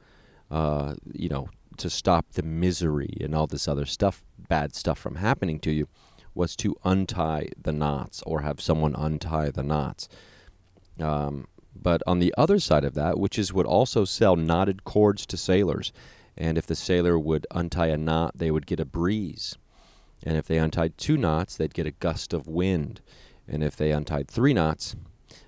uh, 0.50 0.96
you 1.12 1.30
know, 1.30 1.50
to 1.78 1.90
stop 1.90 2.32
the 2.34 2.44
misery 2.44 3.14
and 3.20 3.36
all 3.36 3.48
this 3.48 3.68
other 3.68 3.86
stuff, 3.86 4.24
bad 4.38 4.76
stuff 4.76 5.00
from 5.00 5.16
happening 5.16 5.60
to 5.60 5.72
you, 5.72 5.88
was 6.34 6.56
to 6.56 6.76
untie 6.86 7.50
the 7.62 7.74
knots 7.74 8.24
or 8.26 8.42
have 8.42 8.62
someone 8.62 8.96
untie 8.96 9.50
the 9.50 9.64
knots. 9.64 10.08
Um, 11.00 11.48
but 11.76 12.02
on 12.06 12.20
the 12.20 12.34
other 12.38 12.60
side 12.60 12.84
of 12.86 12.94
that, 12.96 13.18
witches 13.18 13.54
would 13.54 13.66
also 13.66 14.06
sell 14.06 14.36
knotted 14.36 14.84
cords 14.84 15.26
to 15.28 15.38
sailors. 15.38 15.92
And 16.38 16.58
if 16.58 16.66
the 16.66 16.76
sailor 16.76 17.20
would 17.20 17.48
untie 17.52 17.88
a 17.88 17.98
knot, 17.98 18.38
they 18.38 18.52
would 18.52 18.66
get 18.66 18.80
a 18.80 18.86
breeze. 18.86 19.58
And 20.24 20.38
if 20.38 20.48
they 20.48 20.58
untied 20.58 20.98
two 20.98 21.18
knots, 21.18 21.56
they'd 21.56 21.74
get 21.74 21.88
a 21.88 21.92
gust 21.92 22.34
of 22.34 22.48
wind. 22.48 23.02
And 23.48 23.64
if 23.64 23.76
they 23.76 23.92
untied 23.92 24.28
three 24.28 24.54
knots, 24.54 24.96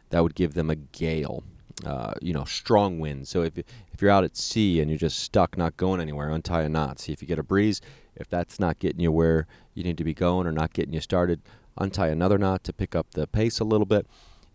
that 0.10 0.24
would 0.24 0.36
give 0.36 0.54
them 0.54 0.70
a 0.70 0.76
gale, 0.76 1.44
uh, 1.86 2.14
you 2.22 2.34
know, 2.34 2.44
strong 2.44 3.00
wind. 3.00 3.28
So 3.28 3.44
if, 3.44 3.58
if 3.58 4.02
you're 4.02 4.12
out 4.12 4.24
at 4.24 4.38
sea 4.38 4.80
and 4.80 4.90
you're 4.90 4.98
just 4.98 5.20
stuck, 5.20 5.58
not 5.58 5.78
going 5.78 6.02
anywhere, 6.02 6.30
untie 6.30 6.64
a 6.64 6.70
knot. 6.70 7.00
See 7.00 7.14
if 7.14 7.22
you 7.22 7.28
get 7.28 7.40
a 7.40 7.44
breeze. 7.44 7.82
If 8.16 8.30
that's 8.30 8.60
not 8.60 8.80
getting 8.80 9.00
you 9.00 9.12
where 9.12 9.48
you 9.74 9.84
need 9.84 9.98
to 9.98 10.04
be 10.04 10.14
going 10.14 10.46
or 10.48 10.52
not 10.52 10.74
getting 10.74 10.94
you 10.94 11.00
started, 11.00 11.42
untie 11.78 12.10
another 12.10 12.38
knot 12.38 12.64
to 12.66 12.74
pick 12.74 12.96
up 12.96 13.12
the 13.12 13.28
pace 13.28 13.60
a 13.60 13.64
little 13.64 13.86
bit. 13.86 14.06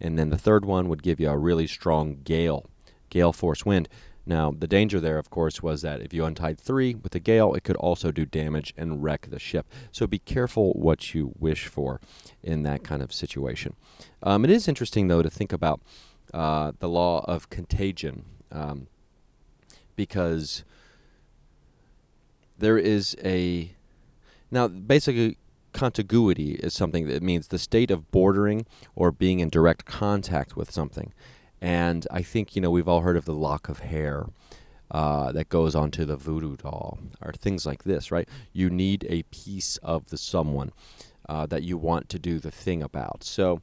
And 0.01 0.19
then 0.19 0.31
the 0.31 0.39
third 0.39 0.65
one 0.65 0.89
would 0.89 1.03
give 1.03 1.19
you 1.19 1.29
a 1.29 1.37
really 1.37 1.67
strong 1.67 2.19
gale, 2.23 2.67
gale 3.11 3.33
force 3.33 3.67
wind. 3.67 3.89
Now, 4.29 4.55
the 4.57 4.67
danger 4.67 5.01
there, 5.01 5.17
of 5.17 5.31
course, 5.31 5.63
was 5.63 5.81
that 5.81 6.03
if 6.03 6.13
you 6.13 6.27
untied 6.27 6.61
three 6.61 6.95
with 6.95 7.15
a 7.15 7.19
gale, 7.19 7.55
it 7.55 7.65
could 7.65 7.77
also 7.77 8.13
do 8.13 8.27
damage 8.27 8.75
and 8.77 9.03
wreck 9.03 9.29
the 9.31 9.39
ship. 9.39 9.67
So 9.91 10.07
be 10.07 10.19
careful 10.19 10.75
what 10.75 11.15
you 11.15 11.33
wish 11.39 11.67
for 11.67 11.99
in 12.43 12.63
that 12.65 12.85
kind 12.85 13.01
of 13.03 13.11
situation. 13.11 13.75
Um, 14.23 14.45
it 14.45 14.51
is 14.51 14.69
interesting, 14.69 15.09
though, 15.09 15.23
to 15.23 15.31
think 15.31 15.51
about 15.51 15.81
uh, 16.35 16.73
the 16.79 16.91
law 16.91 17.25
of 17.27 17.49
contagion 17.49 18.27
um, 18.53 18.89
because 19.97 20.63
there 22.59 22.77
is 22.77 23.17
a. 23.25 23.73
Now, 24.51 24.69
basically, 24.69 25.39
contiguity 25.73 26.57
is 26.57 26.75
something 26.75 27.09
that 27.09 27.23
means 27.23 27.49
the 27.49 27.59
state 27.59 27.91
of 27.91 28.11
bordering 28.11 28.67
or 28.95 29.11
being 29.11 29.41
in 29.41 29.49
direct 29.49 29.87
contact 29.87 30.55
with 30.55 30.71
something. 30.71 31.15
And 31.61 32.07
I 32.11 32.23
think, 32.23 32.55
you 32.55 32.63
know, 32.63 32.71
we've 32.71 32.89
all 32.89 33.01
heard 33.01 33.17
of 33.17 33.25
the 33.25 33.35
lock 33.35 33.69
of 33.69 33.81
hair 33.81 34.27
uh, 34.91 35.33
that 35.33 35.49
goes 35.49 35.75
onto 35.75 36.05
the 36.05 36.17
voodoo 36.17 36.57
doll 36.57 36.99
or 37.21 37.33
things 37.33 37.67
like 37.67 37.85
this, 37.85 38.11
right? 38.11 38.29
You 38.53 38.71
need 38.71 39.07
a 39.09 39.23
piece 39.25 39.77
of 39.79 40.07
the 40.07 40.17
someone 40.17 40.73
uh, 41.29 41.47
that 41.47 41.63
you 41.63 41.77
want 41.77 42.09
to 42.11 42.19
do 42.19 42.39
the 42.39 42.51
thing 42.51 42.83
about. 42.83 43.23
So, 43.23 43.61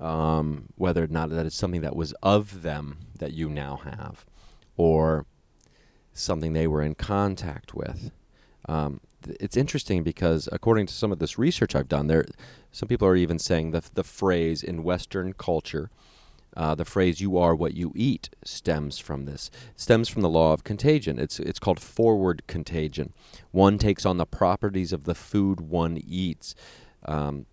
um, 0.00 0.66
whether 0.76 1.04
or 1.04 1.08
not 1.08 1.30
that 1.30 1.46
is 1.46 1.54
something 1.54 1.82
that 1.82 1.94
was 1.94 2.12
of 2.22 2.62
them 2.62 2.98
that 3.18 3.32
you 3.32 3.48
now 3.48 3.76
have, 3.76 4.24
or 4.76 5.26
something 6.12 6.52
they 6.52 6.66
were 6.66 6.82
in 6.82 6.94
contact 6.94 7.74
with. 7.74 8.10
Um, 8.66 9.00
it's 9.40 9.56
interesting 9.56 10.02
because 10.02 10.48
according 10.50 10.86
to 10.86 10.94
some 10.94 11.12
of 11.12 11.18
this 11.18 11.38
research 11.38 11.74
I've 11.74 11.88
done, 11.88 12.06
there 12.06 12.24
some 12.72 12.88
people 12.88 13.06
are 13.06 13.16
even 13.16 13.38
saying 13.38 13.70
the 13.70 13.82
the 13.94 14.04
phrase 14.04 14.62
in 14.62 14.82
Western 14.82 15.32
culture 15.32 15.90
uh, 16.56 16.74
the 16.74 16.84
phrase 16.84 17.20
"you 17.20 17.36
are 17.38 17.54
what 17.54 17.74
you 17.74 17.92
eat" 17.94 18.30
stems 18.44 18.98
from 18.98 19.24
this. 19.24 19.50
stems 19.76 20.08
from 20.08 20.22
the 20.22 20.28
law 20.28 20.52
of 20.52 20.64
contagion. 20.64 21.18
It's 21.18 21.40
it's 21.40 21.58
called 21.58 21.80
forward 21.80 22.42
contagion. 22.46 23.12
One 23.50 23.78
takes 23.78 24.06
on 24.06 24.18
the 24.18 24.26
properties 24.26 24.92
of 24.92 25.04
the 25.04 25.14
food 25.14 25.60
one 25.60 25.98
eats. 26.06 26.54
Um, 27.04 27.46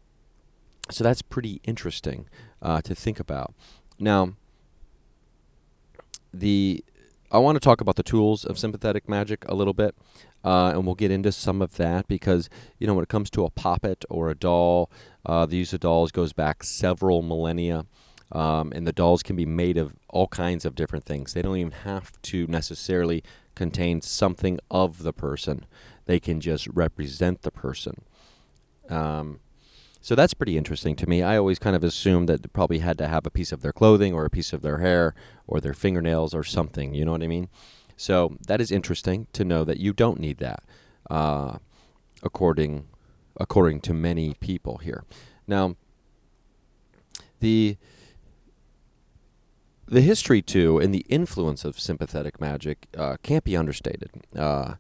so 0.90 1.04
that's 1.04 1.22
pretty 1.22 1.62
interesting 1.64 2.28
uh, 2.62 2.82
to 2.82 2.94
think 2.96 3.20
about. 3.20 3.54
Now, 4.00 4.34
the 6.34 6.84
I 7.32 7.38
want 7.38 7.56
to 7.56 7.62
talk 7.62 7.80
about 7.80 7.96
the 7.96 8.04
tools 8.04 8.44
of 8.44 8.60
sympathetic 8.60 9.08
magic 9.08 9.46
a 9.48 9.56
little 9.56 9.74
bit, 9.74 9.96
uh, 10.44 10.72
and 10.74 10.86
we'll 10.86 10.96
get 10.96 11.12
into 11.12 11.32
some 11.32 11.62
of 11.62 11.78
that 11.78 12.08
because 12.08 12.50
you 12.78 12.88
know 12.88 12.94
when 12.94 13.04
it 13.04 13.10
comes 13.10 13.30
to 13.32 13.46
a 13.46 13.50
poppet 13.50 14.04
or 14.10 14.30
a 14.30 14.36
doll, 14.36 14.92
uh, 15.26 15.46
the 15.46 15.58
use 15.58 15.72
of 15.74 15.80
dolls 15.80 16.12
goes 16.12 16.34
back 16.34 16.64
several 16.64 17.22
millennia. 17.22 17.86
Um, 18.32 18.72
and 18.74 18.88
the 18.88 18.94
dolls 18.94 19.24
can 19.24 19.36
be 19.36 19.46
made 19.46 19.78
of 19.78 19.94
all 20.10 20.28
kinds 20.28 20.64
of 20.64 20.76
different 20.76 21.06
things. 21.06 21.34
They 21.34 21.42
don't 21.42 21.58
even 21.58 21.72
have 21.72 22.22
to 22.24 22.48
necessarily 22.48 23.24
contain 23.56 24.02
something 24.02 24.60
of 24.70 25.04
the 25.04 25.14
person, 25.14 25.66
they 26.06 26.20
can 26.20 26.40
just 26.40 26.68
represent 26.68 27.42
the 27.42 27.52
person. 27.52 28.02
Um, 28.90 29.40
so 30.02 30.16
that's 30.16 30.34
pretty 30.34 30.58
interesting 30.58 30.96
to 30.96 31.08
me. 31.08 31.22
I 31.22 31.38
always 31.38 31.60
kind 31.60 31.76
of 31.76 31.84
assumed 31.84 32.28
that 32.28 32.42
they 32.42 32.48
probably 32.48 32.80
had 32.80 32.98
to 32.98 33.08
have 33.08 33.26
a 33.26 33.30
piece 33.30 33.52
of 33.52 33.62
their 33.62 33.72
clothing 33.72 34.14
or 34.14 34.26
a 34.26 34.32
piece 34.32 34.52
of 34.52 34.64
their 34.64 34.80
hair 34.80 35.14
or 35.46 35.62
their 35.62 35.76
fingernails 35.76 36.34
or 36.34 36.44
something. 36.44 36.96
You 36.96 37.06
know 37.06 37.12
what 37.12 37.22
I 37.22 37.28
mean? 37.28 37.50
So 37.98 38.36
that 38.48 38.60
is 38.60 38.72
interesting 38.72 39.28
to 39.34 39.46
know 39.46 39.64
that 39.64 39.80
you 39.80 39.94
don't 39.94 40.20
need 40.20 40.40
that, 40.40 40.64
uh, 41.10 41.60
according 42.24 42.88
according 43.38 43.82
to 43.82 43.94
many 43.94 44.34
people 44.40 44.78
here. 44.78 45.04
Now, 45.48 45.76
the 47.40 47.78
the 49.92 50.02
history 50.02 50.42
too 50.42 50.80
and 50.80 50.94
the 50.94 51.06
influence 51.10 51.66
of 51.66 51.80
sympathetic 51.80 52.40
magic 52.40 52.88
uh, 52.98 53.18
can't 53.22 53.44
be 53.44 53.56
understated. 53.58 54.10
Uh, 54.36 54.76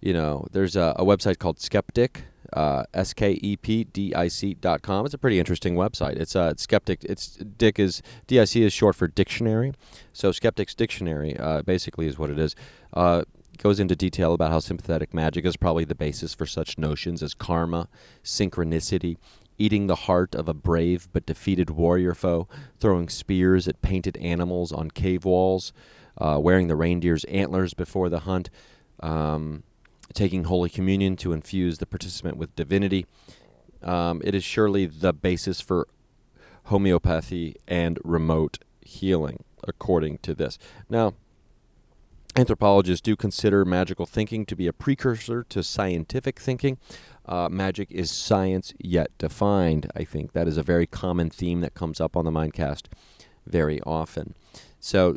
you 0.00 0.12
know, 0.12 0.46
there's 0.50 0.76
a, 0.76 0.94
a 0.98 1.04
website 1.04 1.38
called 1.38 1.58
Skepdic, 1.58 2.22
uh, 2.52 2.82
S 2.92 3.14
K 3.14 3.38
E 3.42 3.56
P 3.56 3.84
D 3.84 4.12
I 4.14 4.28
C 4.28 4.54
dot 4.54 4.82
com. 4.82 5.04
It's 5.04 5.14
a 5.14 5.18
pretty 5.18 5.38
interesting 5.38 5.76
website. 5.76 6.16
It's 6.16 6.34
uh, 6.34 6.54
Skepdic. 6.54 7.04
It's 7.04 7.36
Dick 7.36 7.78
is 7.78 8.02
D 8.26 8.40
I 8.40 8.44
C 8.44 8.62
is 8.62 8.72
short 8.72 8.96
for 8.96 9.06
dictionary. 9.06 9.72
So 10.12 10.32
Skeptic's 10.32 10.74
dictionary 10.74 11.36
uh, 11.36 11.62
basically 11.62 12.06
is 12.06 12.18
what 12.18 12.30
it 12.30 12.38
is. 12.38 12.56
Uh, 12.92 13.22
goes 13.58 13.78
into 13.78 13.94
detail 13.94 14.32
about 14.32 14.50
how 14.50 14.58
sympathetic 14.58 15.12
magic 15.12 15.44
is 15.44 15.56
probably 15.56 15.84
the 15.84 15.94
basis 15.94 16.34
for 16.34 16.46
such 16.46 16.78
notions 16.78 17.22
as 17.22 17.34
karma, 17.34 17.88
synchronicity, 18.24 19.18
eating 19.60 19.86
the 19.86 19.94
heart 19.94 20.34
of 20.34 20.48
a 20.48 20.54
brave 20.54 21.08
but 21.12 21.26
defeated 21.26 21.70
warrior 21.70 22.14
foe, 22.14 22.48
throwing 22.78 23.08
spears 23.08 23.68
at 23.68 23.82
painted 23.82 24.16
animals 24.16 24.72
on 24.72 24.90
cave 24.90 25.24
walls, 25.24 25.72
uh, 26.18 26.38
wearing 26.40 26.68
the 26.68 26.74
reindeer's 26.74 27.24
antlers 27.24 27.74
before 27.74 28.08
the 28.08 28.20
hunt, 28.20 28.48
um, 29.00 29.62
taking 30.14 30.44
Holy 30.44 30.70
Communion 30.70 31.16
to 31.16 31.32
infuse 31.32 31.78
the 31.78 31.86
participant 31.86 32.36
with 32.36 32.56
divinity. 32.56 33.06
Um, 33.82 34.20
it 34.24 34.34
is 34.34 34.42
surely 34.42 34.86
the 34.86 35.12
basis 35.12 35.60
for 35.60 35.86
homeopathy 36.64 37.56
and 37.68 37.98
remote 38.02 38.58
healing, 38.80 39.44
according 39.66 40.18
to 40.18 40.34
this. 40.34 40.58
Now, 40.88 41.14
Anthropologists 42.36 43.00
do 43.00 43.16
consider 43.16 43.64
magical 43.64 44.06
thinking 44.06 44.46
to 44.46 44.54
be 44.54 44.68
a 44.68 44.72
precursor 44.72 45.42
to 45.48 45.64
scientific 45.64 46.38
thinking. 46.38 46.78
Uh, 47.30 47.48
magic 47.48 47.88
is 47.92 48.10
science 48.10 48.74
yet 48.80 49.16
defined. 49.16 49.88
I 49.94 50.02
think 50.02 50.32
that 50.32 50.48
is 50.48 50.56
a 50.56 50.64
very 50.64 50.86
common 50.86 51.30
theme 51.30 51.60
that 51.60 51.74
comes 51.74 52.00
up 52.00 52.16
on 52.16 52.24
the 52.24 52.32
Mindcast 52.32 52.86
very 53.46 53.80
often. 53.82 54.34
So 54.80 55.16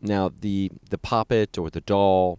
now 0.00 0.30
the 0.40 0.70
the 0.90 0.98
puppet 0.98 1.58
or 1.58 1.68
the 1.68 1.80
doll 1.80 2.38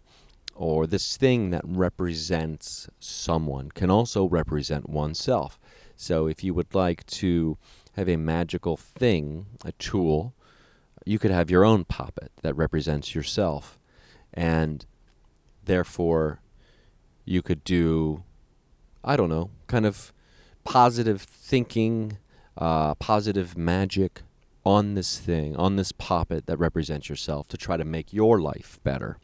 or 0.56 0.88
this 0.88 1.18
thing 1.18 1.50
that 1.50 1.64
represents 1.66 2.88
someone 2.98 3.72
can 3.72 3.92
also 3.92 4.26
represent 4.26 4.90
oneself. 4.90 5.60
So 5.98 6.28
if 6.28 6.42
you 6.42 6.54
would 6.54 6.74
like 6.74 7.06
to 7.08 7.58
have 7.98 8.08
a 8.08 8.16
magical 8.16 8.78
thing, 8.78 9.48
a 9.66 9.74
tool, 9.74 10.34
you 11.06 11.20
could 11.20 11.32
have 11.32 11.52
your 11.52 11.66
own 11.66 11.84
puppet 11.84 12.32
that 12.42 12.56
represents 12.56 13.14
yourself. 13.14 13.78
And 14.34 14.86
therefore, 15.64 16.40
you 17.26 17.42
could 17.42 17.64
do, 17.64 18.24
I 19.06 19.16
don't 19.16 19.30
know, 19.30 19.52
kind 19.68 19.86
of 19.86 20.12
positive 20.66 21.22
thinking, 21.22 22.18
uh, 22.58 22.96
positive 22.96 23.58
magic 23.58 24.24
on 24.66 24.96
this 24.96 25.20
thing, 25.20 25.56
on 25.56 25.76
this 25.76 25.92
puppet 25.92 26.48
that 26.48 26.58
represents 26.58 27.08
yourself 27.08 27.48
to 27.50 27.58
try 27.58 27.78
to 27.78 27.86
make 27.86 28.12
your 28.12 28.42
life 28.42 28.80
better 28.84 29.18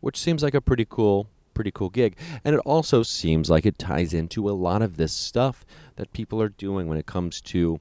which 0.00 0.18
seems 0.18 0.42
like 0.42 0.54
a 0.54 0.60
pretty 0.60 0.86
cool 0.88 1.28
pretty 1.52 1.70
cool 1.70 1.90
gig. 1.90 2.16
And 2.42 2.54
it 2.54 2.60
also 2.64 3.02
seems 3.02 3.50
like 3.50 3.66
it 3.66 3.78
ties 3.78 4.14
into 4.14 4.48
a 4.48 4.52
lot 4.52 4.80
of 4.80 4.96
this 4.96 5.12
stuff 5.12 5.66
that 5.96 6.12
people 6.12 6.40
are 6.40 6.48
doing 6.48 6.86
when 6.86 6.96
it 6.96 7.06
comes 7.06 7.40
to 7.42 7.80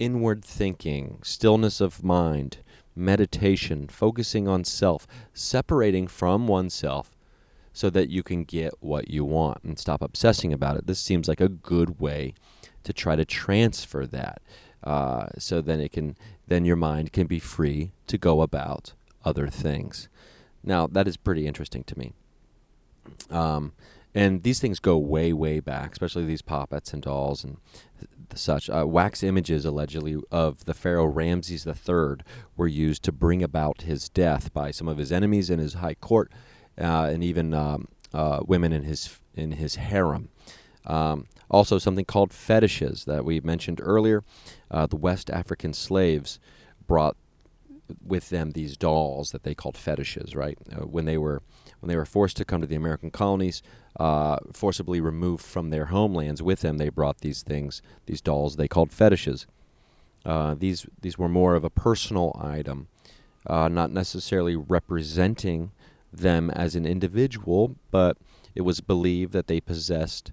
inward 0.00 0.44
thinking, 0.44 1.18
stillness 1.22 1.80
of 1.80 2.02
mind, 2.02 2.58
meditation, 2.96 3.86
focusing 3.86 4.48
on 4.48 4.64
self, 4.64 5.06
separating 5.32 6.08
from 6.08 6.48
oneself 6.48 7.10
so 7.72 7.90
that 7.90 8.08
you 8.08 8.22
can 8.22 8.44
get 8.44 8.72
what 8.80 9.08
you 9.08 9.24
want 9.24 9.62
and 9.62 9.78
stop 9.78 10.02
obsessing 10.02 10.52
about 10.52 10.76
it. 10.76 10.86
This 10.86 11.00
seems 11.00 11.28
like 11.28 11.40
a 11.40 11.48
good 11.48 12.00
way 12.00 12.34
to 12.84 12.92
try 12.92 13.16
to 13.16 13.24
transfer 13.24 14.06
that. 14.06 14.42
Uh, 14.82 15.26
so 15.38 15.60
then 15.60 15.80
it 15.80 15.92
can 15.92 16.16
then 16.46 16.64
your 16.64 16.76
mind 16.76 17.12
can 17.12 17.26
be 17.26 17.38
free 17.38 17.92
to 18.06 18.18
go 18.18 18.40
about 18.40 18.94
other 19.24 19.46
things. 19.48 20.08
Now, 20.64 20.86
that 20.86 21.06
is 21.06 21.16
pretty 21.16 21.46
interesting 21.46 21.84
to 21.84 21.98
me. 21.98 22.12
Um, 23.30 23.72
and 24.14 24.42
these 24.42 24.58
things 24.58 24.80
go 24.80 24.98
way, 24.98 25.32
way 25.32 25.60
back, 25.60 25.92
especially 25.92 26.26
these 26.26 26.42
poppets 26.42 26.92
and 26.92 27.02
dolls 27.02 27.44
and 27.44 27.58
such. 28.34 28.68
Uh, 28.68 28.84
wax 28.86 29.22
images, 29.22 29.64
allegedly, 29.64 30.16
of 30.30 30.64
the 30.64 30.74
pharaoh 30.74 31.06
Ramses 31.06 31.66
III 31.66 32.24
were 32.56 32.66
used 32.66 33.02
to 33.04 33.12
bring 33.12 33.42
about 33.42 33.82
his 33.82 34.08
death 34.08 34.52
by 34.52 34.70
some 34.70 34.88
of 34.88 34.98
his 34.98 35.12
enemies 35.12 35.50
in 35.50 35.58
his 35.58 35.74
high 35.74 35.94
court, 35.94 36.32
and 36.80 37.22
even 37.22 37.54
um, 37.54 37.88
uh, 38.12 38.40
women 38.46 38.72
in 38.72 38.84
his 38.84 39.18
in 39.34 39.52
his 39.52 39.76
harem. 39.76 40.28
Um, 40.86 41.26
also, 41.50 41.78
something 41.78 42.04
called 42.04 42.32
fetishes 42.32 43.04
that 43.04 43.24
we 43.24 43.40
mentioned 43.40 43.80
earlier. 43.82 44.24
Uh, 44.70 44.86
the 44.86 44.96
West 44.96 45.30
African 45.30 45.72
slaves 45.72 46.38
brought 46.86 47.16
with 48.04 48.30
them 48.30 48.52
these 48.52 48.76
dolls 48.76 49.32
that 49.32 49.42
they 49.42 49.54
called 49.54 49.76
fetishes, 49.76 50.34
right? 50.34 50.56
Uh, 50.72 50.86
when 50.86 51.04
they 51.04 51.18
were 51.18 51.42
when 51.80 51.88
they 51.88 51.96
were 51.96 52.04
forced 52.04 52.36
to 52.36 52.44
come 52.44 52.60
to 52.60 52.66
the 52.66 52.76
American 52.76 53.10
colonies, 53.10 53.62
uh, 53.98 54.36
forcibly 54.52 55.00
removed 55.00 55.44
from 55.44 55.70
their 55.70 55.86
homelands 55.86 56.42
with 56.42 56.60
them, 56.60 56.76
they 56.76 56.90
brought 56.90 57.18
these 57.18 57.42
things, 57.42 57.82
these 58.06 58.20
dolls 58.20 58.56
they 58.56 58.68
called 58.68 58.92
fetishes. 58.92 59.46
Uh, 60.24 60.54
these 60.54 60.86
these 61.00 61.18
were 61.18 61.28
more 61.28 61.54
of 61.54 61.64
a 61.64 61.70
personal 61.70 62.38
item, 62.40 62.88
uh, 63.46 63.68
not 63.68 63.90
necessarily 63.90 64.54
representing 64.54 65.72
them 66.12 66.50
as 66.50 66.74
an 66.74 66.86
individual, 66.86 67.76
but 67.90 68.16
it 68.54 68.62
was 68.62 68.80
believed 68.80 69.32
that 69.32 69.46
they 69.46 69.60
possessed 69.60 70.32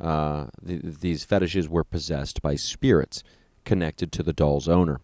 uh, 0.00 0.46
th- 0.66 0.82
these 0.82 1.24
fetishes 1.24 1.68
were 1.68 1.84
possessed 1.84 2.42
by 2.42 2.56
spirits 2.56 3.22
connected 3.64 4.12
to 4.12 4.22
the 4.22 4.32
doll's 4.32 4.68
owner. 4.68 5.00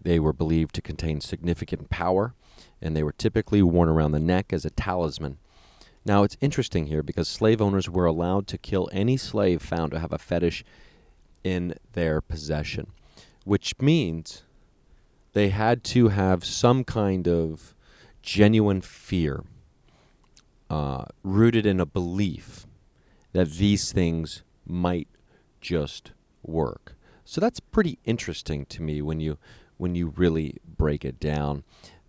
They 0.00 0.18
were 0.18 0.32
believed 0.32 0.74
to 0.74 0.82
contain 0.82 1.20
significant 1.20 1.90
power, 1.90 2.34
and 2.82 2.96
they 2.96 3.02
were 3.02 3.12
typically 3.12 3.62
worn 3.62 3.88
around 3.88 4.12
the 4.12 4.18
neck 4.18 4.52
as 4.52 4.64
a 4.64 4.70
talisman. 4.70 5.38
Now, 6.04 6.22
it's 6.22 6.36
interesting 6.40 6.86
here 6.86 7.02
because 7.02 7.28
slave 7.28 7.60
owners 7.60 7.88
were 7.88 8.06
allowed 8.06 8.46
to 8.48 8.58
kill 8.58 8.88
any 8.92 9.16
slave 9.16 9.62
found 9.62 9.92
to 9.92 9.98
have 9.98 10.12
a 10.12 10.18
fetish 10.18 10.64
in 11.44 11.74
their 11.92 12.20
possession, 12.20 12.88
which 13.44 13.74
means 13.80 14.42
they 15.32 15.50
had 15.50 15.84
to 15.84 16.08
have 16.08 16.44
some 16.44 16.84
kind 16.84 17.28
of 17.28 17.74
genuine 18.22 18.80
fear 18.80 19.44
uh, 20.70 21.04
rooted 21.22 21.66
in 21.66 21.80
a 21.80 21.86
belief 21.86 22.66
that 23.32 23.52
these 23.52 23.92
things 23.92 24.42
might 24.66 25.08
just 25.60 26.12
work. 26.42 26.94
So 27.24 27.40
that's 27.40 27.60
pretty 27.60 27.98
interesting 28.04 28.66
to 28.66 28.82
me 28.82 29.02
when 29.02 29.20
you 29.20 29.38
when 29.76 29.94
you 29.94 30.12
really 30.16 30.56
break 30.66 31.04
it 31.04 31.20
down 31.20 31.62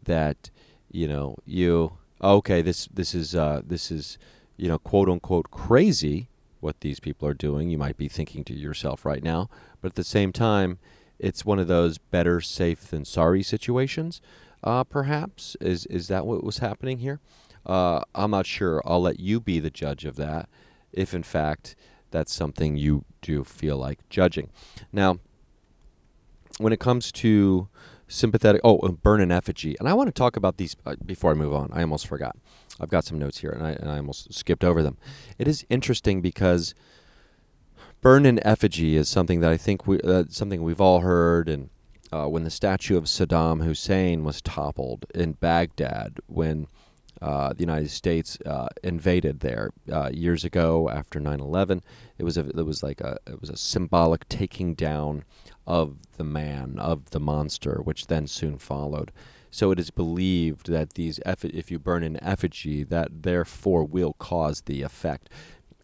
that 0.03 0.49
you 0.91 1.07
know 1.07 1.35
you 1.45 1.97
okay 2.21 2.61
this 2.61 2.87
this 2.87 3.13
is 3.13 3.35
uh, 3.35 3.61
this 3.65 3.91
is 3.91 4.17
you 4.57 4.67
know 4.67 4.79
quote 4.79 5.09
unquote 5.09 5.51
crazy 5.51 6.29
what 6.59 6.81
these 6.81 6.99
people 6.99 7.27
are 7.27 7.33
doing 7.33 7.69
you 7.69 7.77
might 7.77 7.97
be 7.97 8.07
thinking 8.07 8.43
to 8.43 8.53
yourself 8.53 9.05
right 9.05 9.23
now 9.23 9.49
but 9.81 9.91
at 9.91 9.95
the 9.95 10.03
same 10.03 10.31
time 10.33 10.79
it's 11.19 11.45
one 11.45 11.59
of 11.59 11.67
those 11.67 11.97
better 11.97 12.41
safe 12.41 12.87
than 12.89 13.05
sorry 13.05 13.43
situations 13.43 14.19
uh, 14.63 14.83
perhaps 14.83 15.55
is 15.61 15.85
is 15.87 16.07
that 16.07 16.25
what 16.25 16.43
was 16.43 16.59
happening 16.59 16.99
here 16.99 17.19
uh, 17.65 18.01
i'm 18.15 18.31
not 18.31 18.45
sure 18.45 18.81
i'll 18.85 19.01
let 19.01 19.19
you 19.19 19.39
be 19.39 19.59
the 19.59 19.69
judge 19.69 20.05
of 20.05 20.15
that 20.15 20.49
if 20.91 21.13
in 21.13 21.23
fact 21.23 21.75
that's 22.11 22.33
something 22.33 22.75
you 22.75 23.05
do 23.21 23.43
feel 23.43 23.77
like 23.77 23.99
judging 24.09 24.49
now 24.91 25.19
when 26.57 26.73
it 26.73 26.79
comes 26.79 27.11
to 27.11 27.69
sympathetic, 28.09 28.59
oh, 28.63 28.77
burn 28.89 29.21
an 29.21 29.31
effigy, 29.31 29.75
and 29.79 29.87
I 29.87 29.93
want 29.93 30.07
to 30.07 30.11
talk 30.11 30.35
about 30.35 30.57
these 30.57 30.75
uh, 30.85 30.95
before 31.05 31.31
I 31.31 31.35
move 31.35 31.53
on. 31.53 31.69
I 31.71 31.81
almost 31.81 32.07
forgot. 32.07 32.35
I've 32.79 32.89
got 32.89 33.05
some 33.05 33.19
notes 33.19 33.39
here, 33.39 33.51
and 33.51 33.65
I, 33.65 33.71
and 33.71 33.89
I 33.89 33.97
almost 33.97 34.33
skipped 34.33 34.63
over 34.63 34.83
them. 34.83 34.97
It 35.37 35.47
is 35.47 35.65
interesting 35.69 36.21
because 36.21 36.73
burn 38.01 38.25
an 38.25 38.39
effigy 38.45 38.97
is 38.97 39.07
something 39.07 39.39
that 39.41 39.51
I 39.51 39.57
think 39.57 39.87
we 39.87 40.01
uh, 40.01 40.25
something 40.29 40.63
we've 40.63 40.81
all 40.81 41.01
heard, 41.01 41.47
and 41.47 41.69
uh, 42.11 42.27
when 42.27 42.43
the 42.43 42.49
statue 42.49 42.97
of 42.97 43.05
Saddam 43.05 43.63
Hussein 43.63 44.23
was 44.23 44.41
toppled 44.41 45.05
in 45.13 45.33
Baghdad, 45.33 46.19
when 46.27 46.67
uh, 47.21 47.53
the 47.53 47.59
United 47.59 47.89
States 47.89 48.37
uh, 48.45 48.67
invaded 48.83 49.41
there 49.41 49.71
uh, 49.91 50.09
years 50.13 50.45
ago 50.45 50.89
after 50.89 51.19
9/11. 51.19 51.81
It 52.17 52.23
was 52.23 52.37
a, 52.37 52.47
it 52.47 52.65
was 52.65 52.81
like 52.81 53.01
a 53.01 53.17
it 53.27 53.41
was 53.41 53.49
a 53.49 53.57
symbolic 53.57 54.27
taking 54.29 54.73
down 54.73 55.25
of 55.67 55.97
the 56.17 56.23
man 56.23 56.79
of 56.79 57.09
the 57.11 57.19
monster, 57.19 57.81
which 57.83 58.07
then 58.07 58.27
soon 58.27 58.57
followed. 58.57 59.11
So 59.51 59.71
it 59.71 59.79
is 59.79 59.89
believed 59.89 60.67
that 60.67 60.93
these 60.93 61.19
if 61.25 61.71
you 61.71 61.79
burn 61.79 62.03
an 62.03 62.21
effigy, 62.23 62.83
that 62.85 63.23
therefore 63.23 63.83
will 63.83 64.13
cause 64.13 64.61
the 64.61 64.81
effect. 64.81 65.29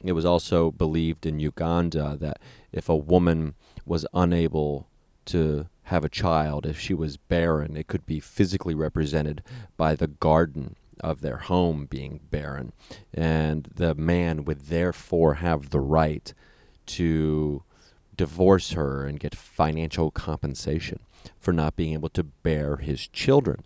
It 0.04 0.14
was 0.14 0.26
also 0.26 0.72
believed 0.72 1.26
in 1.26 1.40
Uganda 1.40 2.16
that 2.20 2.40
if 2.72 2.88
a 2.88 2.96
woman 2.96 3.56
was 3.86 4.06
unable 4.14 4.88
to 5.26 5.68
have 5.86 6.04
a 6.04 6.10
child, 6.10 6.66
if 6.66 6.80
she 6.80 6.94
was 6.94 7.18
barren, 7.18 7.78
it 7.78 7.88
could 7.88 8.06
be 8.06 8.20
physically 8.20 8.74
represented 8.74 9.44
by 9.78 9.96
the 9.96 10.08
garden 10.08 10.76
of 11.00 11.22
their 11.22 11.38
home 11.38 11.86
being 11.86 12.20
barren. 12.32 12.72
And 13.14 13.70
the 13.76 13.94
man 13.94 14.46
would 14.46 14.62
therefore 14.62 15.36
have 15.36 15.70
the 15.70 15.80
right 15.80 16.34
to 16.88 17.64
divorce 18.18 18.72
her 18.72 19.06
and 19.06 19.20
get 19.20 19.36
financial 19.36 20.10
compensation 20.10 21.00
for 21.40 21.54
not 21.54 21.76
being 21.76 21.94
able 21.94 22.10
to 22.10 22.24
bear 22.24 22.78
his 22.78 23.08
children. 23.08 23.64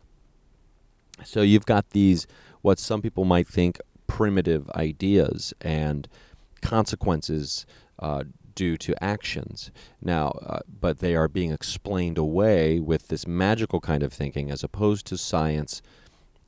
So 1.23 1.41
you've 1.41 1.65
got 1.65 1.91
these, 1.91 2.27
what 2.61 2.79
some 2.79 3.01
people 3.01 3.23
might 3.23 3.47
think, 3.47 3.79
primitive 4.07 4.69
ideas 4.71 5.53
and 5.61 6.07
consequences 6.61 7.65
uh, 7.99 8.23
due 8.55 8.77
to 8.77 9.03
actions. 9.03 9.71
Now, 10.01 10.29
uh, 10.45 10.59
but 10.79 10.99
they 10.99 11.15
are 11.15 11.27
being 11.27 11.51
explained 11.51 12.17
away 12.17 12.79
with 12.79 13.07
this 13.07 13.27
magical 13.27 13.79
kind 13.79 14.03
of 14.03 14.13
thinking 14.13 14.51
as 14.51 14.63
opposed 14.63 15.05
to 15.07 15.17
science 15.17 15.81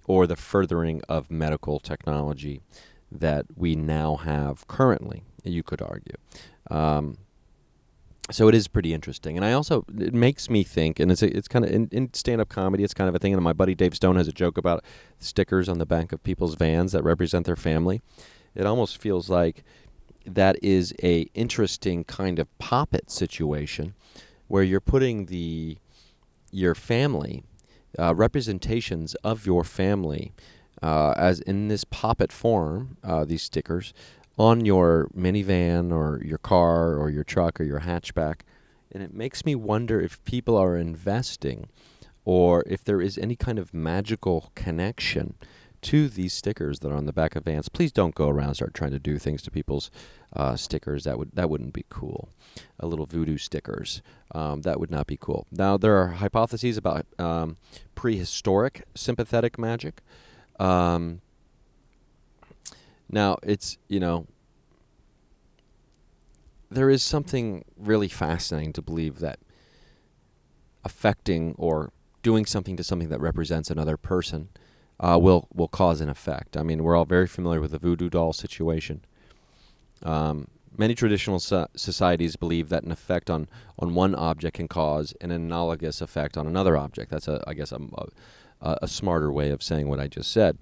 or 0.08 0.28
the 0.28 0.36
furthering 0.36 1.02
of 1.08 1.30
medical 1.30 1.80
technology 1.80 2.62
that 3.12 3.46
we 3.56 3.76
now 3.76 4.16
have 4.16 4.68
currently, 4.68 5.24
you 5.44 5.64
could 5.64 5.82
argue. 5.82 6.16
Um, 6.70 7.18
so 8.30 8.48
it 8.48 8.56
is 8.56 8.68
pretty 8.68 8.94
interesting, 8.94 9.36
and 9.36 9.46
I 9.46 9.52
also 9.52 9.84
it 10.00 10.14
makes 10.14 10.50
me 10.50 10.64
think, 10.64 11.00
and 11.00 11.12
it's 11.12 11.22
it's 11.22 11.50
kind 11.50 11.66
of 11.66 11.72
in, 11.72 11.90
in 11.92 12.14
stand-up 12.14 12.48
comedy, 12.48 12.84
it's 12.84 12.94
kind 12.94 13.10
of 13.10 13.16
a 13.16 13.20
thing. 13.20 13.34
And 13.34 13.44
my 13.44 13.52
buddy 13.52 13.76
Dave 13.76 13.96
Stone 13.96 14.16
has 14.16 14.28
a 14.28 14.32
joke 14.32 14.58
about 14.58 14.84
stickers 15.20 15.68
on 15.68 15.80
the 15.80 15.86
back 15.86 16.14
of 16.14 16.24
people's 16.24 16.56
vans 16.56 16.94
that 16.94 17.04
represent 17.04 17.46
their 17.46 17.58
family. 17.58 18.02
It 18.56 18.66
almost 18.66 18.98
feels 18.98 19.30
like 19.30 19.64
that 20.26 20.58
is 20.62 20.94
a 21.04 21.28
interesting 21.34 22.04
kind 22.04 22.40
of 22.40 22.58
poppet 22.60 23.10
situation, 23.10 23.94
where 24.48 24.64
you're 24.64 24.80
putting 24.80 25.26
the 25.26 25.78
your 26.52 26.76
family 26.76 27.44
uh, 27.98 28.14
representations 28.16 29.16
of 29.16 29.46
your 29.46 29.64
family, 29.64 30.34
uh, 30.82 31.14
as 31.18 31.40
in 31.42 31.68
this 31.68 31.84
poppet 31.84 32.32
form, 32.32 32.98
uh, 33.04 33.26
these 33.26 33.44
stickers, 33.44 33.94
on 34.38 34.66
your 34.66 35.10
minivan 35.16 35.92
or 35.92 36.22
your 36.24 36.38
car 36.38 36.96
or 36.96 37.10
your 37.10 37.24
truck 37.24 37.60
or 37.60 37.64
your 37.64 37.82
hatchback. 37.82 38.42
And 38.92 39.04
it 39.04 39.14
makes 39.14 39.46
me 39.46 39.56
wonder 39.56 40.02
if 40.02 40.24
people 40.24 40.58
are 40.58 40.78
investing 40.78 41.70
or 42.26 42.64
if 42.68 42.84
there 42.84 43.02
is 43.02 43.18
any 43.18 43.36
kind 43.36 43.60
of 43.60 43.74
magical 43.74 44.52
connection 44.56 45.36
to 45.82 46.08
these 46.08 46.34
stickers 46.34 46.80
that 46.80 46.92
are 46.92 46.96
on 46.96 47.06
the 47.06 47.14
back 47.14 47.36
of 47.36 47.44
vans. 47.44 47.70
Please 47.70 47.92
don't 47.92 48.16
go 48.16 48.30
around 48.30 48.56
start 48.56 48.74
trying 48.74 48.92
to 48.92 49.00
do 49.00 49.18
things 49.18 49.42
to 49.42 49.52
people's 49.52 49.90
uh, 50.34 50.56
stickers. 50.56 51.04
That 51.04 51.18
would 51.18 51.32
that 51.34 51.50
wouldn't 51.50 51.74
be 51.74 51.86
cool. 51.90 52.30
A 52.80 52.88
little 52.88 53.06
voodoo 53.06 53.38
stickers. 53.38 54.02
Um, 54.34 54.62
that 54.62 54.80
would 54.80 54.92
not 54.92 55.08
be 55.08 55.18
cool. 55.18 55.48
Now 55.52 55.78
there 55.78 55.98
are 55.98 56.08
hypotheses 56.08 56.78
about 56.78 57.06
um, 57.20 57.58
prehistoric 57.96 58.84
sympathetic 58.96 59.58
magic. 59.58 60.02
Um, 60.60 61.22
now 63.10 63.38
it's 63.44 63.78
you 63.88 64.00
know 64.00 64.28
there 66.70 66.90
is 66.90 67.04
something 67.04 67.66
really 67.78 68.08
fascinating 68.08 68.72
to 68.74 68.82
believe 68.82 69.20
that 69.20 69.40
affecting 70.84 71.54
or 71.58 71.92
doing 72.24 72.46
something 72.46 72.78
to 72.78 72.84
something 72.84 73.10
that 73.10 73.20
represents 73.20 73.70
another 73.70 73.98
person 73.98 74.50
uh, 75.02 75.18
will 75.20 75.48
will 75.54 75.68
cause 75.68 76.00
an 76.00 76.10
effect. 76.10 76.56
I 76.56 76.64
mean, 76.64 76.84
we're 76.84 76.96
all 76.96 77.06
very 77.06 77.28
familiar 77.28 77.60
with 77.60 77.72
the 77.72 77.80
voodoo 77.80 78.10
doll 78.10 78.34
situation. 78.34 79.04
Um, 80.04 80.48
many 80.78 80.96
traditional 80.96 81.40
so- 81.40 81.68
societies 81.76 82.36
believe 82.36 82.70
that 82.70 82.84
an 82.84 82.92
effect 82.92 83.30
on, 83.30 83.48
on 83.80 83.94
one 83.94 84.16
object 84.16 84.56
can 84.56 84.68
cause 84.68 85.14
an 85.22 85.32
analogous 85.32 86.02
effect 86.02 86.38
on 86.38 86.48
another 86.48 86.78
object. 86.78 87.12
That's, 87.12 87.28
a, 87.28 87.44
I 87.46 87.54
guess, 87.54 87.72
a, 87.72 87.80
a, 88.62 88.78
a 88.84 88.88
smarter 88.88 89.32
way 89.32 89.50
of 89.50 89.62
saying 89.62 89.90
what 89.90 90.00
I 90.00 90.08
just 90.08 90.32
said. 90.32 90.58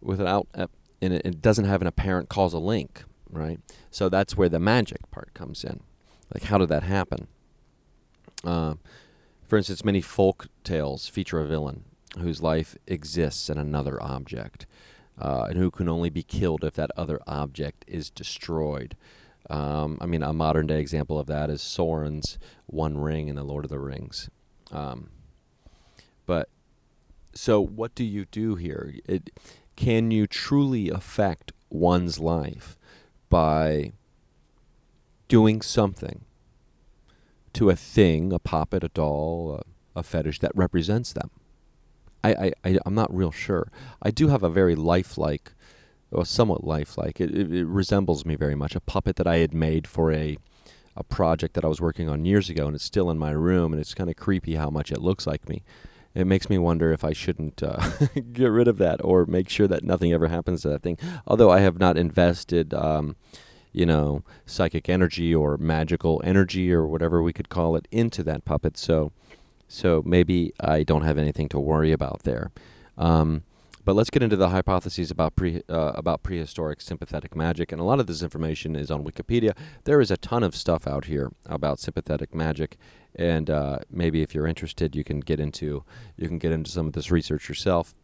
Without, 0.00 0.48
uh, 0.54 0.68
and 1.02 1.12
it, 1.12 1.22
it 1.24 1.42
doesn't 1.42 1.66
have 1.66 1.80
an 1.80 1.86
apparent 1.86 2.28
causal 2.28 2.64
link, 2.64 3.04
right? 3.28 3.58
So 3.90 4.08
that's 4.08 4.36
where 4.36 4.48
the 4.48 4.60
magic 4.60 5.10
part 5.10 5.34
comes 5.34 5.64
in. 5.64 5.80
Like, 6.32 6.44
how 6.44 6.58
did 6.58 6.68
that 6.68 6.84
happen? 6.84 7.26
Uh, 8.44 8.74
for 9.46 9.58
instance, 9.58 9.84
many 9.84 10.00
folk 10.00 10.46
tales 10.64 11.08
feature 11.08 11.40
a 11.40 11.46
villain 11.46 11.84
whose 12.18 12.42
life 12.42 12.76
exists 12.86 13.48
in 13.48 13.58
another 13.58 14.02
object, 14.02 14.66
uh, 15.20 15.46
and 15.48 15.58
who 15.58 15.70
can 15.70 15.88
only 15.88 16.10
be 16.10 16.22
killed 16.22 16.64
if 16.64 16.74
that 16.74 16.90
other 16.96 17.20
object 17.26 17.84
is 17.86 18.10
destroyed. 18.10 18.96
Um, 19.48 19.98
I 20.00 20.06
mean, 20.06 20.22
a 20.22 20.32
modern 20.32 20.66
day 20.66 20.80
example 20.80 21.18
of 21.18 21.26
that 21.26 21.50
is 21.50 21.60
Sauron's 21.60 22.38
One 22.66 22.98
Ring 22.98 23.28
in 23.28 23.36
The 23.36 23.42
Lord 23.42 23.64
of 23.64 23.70
the 23.70 23.78
Rings. 23.78 24.30
Um, 24.70 25.10
but 26.26 26.48
so, 27.32 27.60
what 27.60 27.94
do 27.94 28.04
you 28.04 28.26
do 28.26 28.54
here? 28.54 28.94
It, 29.06 29.30
can 29.76 30.10
you 30.10 30.26
truly 30.26 30.88
affect 30.88 31.52
one's 31.70 32.18
life 32.18 32.76
by 33.28 33.92
doing 35.30 35.62
something 35.62 36.24
to 37.52 37.70
a 37.70 37.76
thing, 37.76 38.32
a 38.32 38.38
puppet, 38.38 38.84
a 38.84 38.88
doll, 38.88 39.62
a, 39.94 39.98
a 39.98 40.02
fetish 40.02 40.40
that 40.40 40.52
represents 40.54 41.12
them. 41.12 41.30
I, 42.22 42.52
I, 42.64 42.78
am 42.86 42.94
not 42.94 43.14
real 43.14 43.30
sure. 43.30 43.70
I 44.02 44.10
do 44.10 44.28
have 44.28 44.42
a 44.42 44.50
very 44.50 44.74
lifelike, 44.74 45.52
or 46.10 46.24
somewhat 46.24 46.64
lifelike. 46.64 47.20
It, 47.20 47.30
it, 47.34 47.52
it, 47.52 47.66
resembles 47.66 48.24
me 48.26 48.36
very 48.36 48.54
much. 48.54 48.74
A 48.74 48.80
puppet 48.80 49.16
that 49.16 49.26
I 49.26 49.38
had 49.38 49.54
made 49.54 49.86
for 49.86 50.12
a, 50.12 50.36
a 50.96 51.04
project 51.04 51.54
that 51.54 51.64
I 51.64 51.68
was 51.68 51.80
working 51.80 52.08
on 52.08 52.24
years 52.24 52.50
ago, 52.50 52.66
and 52.66 52.74
it's 52.74 52.84
still 52.84 53.10
in 53.10 53.18
my 53.18 53.30
room, 53.30 53.72
and 53.72 53.80
it's 53.80 53.94
kind 53.94 54.10
of 54.10 54.16
creepy 54.16 54.54
how 54.54 54.70
much 54.70 54.92
it 54.92 55.00
looks 55.00 55.26
like 55.26 55.48
me. 55.48 55.62
It 56.14 56.26
makes 56.26 56.50
me 56.50 56.58
wonder 56.58 56.92
if 56.92 57.04
I 57.04 57.12
shouldn't 57.12 57.62
uh, 57.62 57.78
get 58.32 58.48
rid 58.48 58.68
of 58.68 58.78
that 58.78 59.02
or 59.04 59.26
make 59.26 59.48
sure 59.48 59.68
that 59.68 59.84
nothing 59.84 60.12
ever 60.12 60.28
happens 60.28 60.62
to 60.62 60.68
that 60.70 60.82
thing. 60.82 60.98
Although 61.26 61.50
I 61.50 61.60
have 61.60 61.78
not 61.78 61.96
invested. 61.96 62.74
Um, 62.74 63.16
you 63.72 63.86
know, 63.86 64.24
psychic 64.46 64.88
energy 64.88 65.34
or 65.34 65.56
magical 65.56 66.20
energy 66.24 66.72
or 66.72 66.86
whatever 66.86 67.22
we 67.22 67.32
could 67.32 67.48
call 67.48 67.76
it 67.76 67.86
into 67.90 68.22
that 68.24 68.44
puppet. 68.44 68.76
So, 68.76 69.12
so 69.70 70.02
maybe 70.04 70.52
I 70.58 70.82
don't 70.82 71.02
have 71.02 71.16
anything 71.16 71.48
to 71.50 71.60
worry 71.60 71.92
about 71.92 72.24
there. 72.24 72.50
Um, 72.98 73.44
but 73.84 73.94
let's 73.94 74.10
get 74.10 74.22
into 74.22 74.36
the 74.36 74.50
hypotheses 74.50 75.10
about 75.10 75.36
pre 75.36 75.62
uh, 75.68 75.92
about 75.94 76.22
prehistoric 76.22 76.80
sympathetic 76.80 77.34
magic, 77.34 77.72
and 77.72 77.80
a 77.80 77.84
lot 77.84 78.00
of 78.00 78.06
this 78.06 78.22
information 78.22 78.76
is 78.76 78.90
on 78.90 79.04
Wikipedia. 79.04 79.56
There 79.84 80.00
is 80.00 80.10
a 80.10 80.16
ton 80.16 80.42
of 80.42 80.54
stuff 80.54 80.86
out 80.86 81.06
here 81.06 81.30
about 81.46 81.78
sympathetic 81.78 82.34
magic, 82.34 82.76
and 83.14 83.48
uh, 83.48 83.78
maybe 83.90 84.22
if 84.22 84.34
you're 84.34 84.46
interested, 84.46 84.94
you 84.94 85.04
can 85.04 85.20
get 85.20 85.40
into 85.40 85.84
you 86.16 86.28
can 86.28 86.38
get 86.38 86.52
into 86.52 86.70
some 86.70 86.88
of 86.88 86.92
this 86.92 87.10
research 87.10 87.48
yourself. 87.48 87.94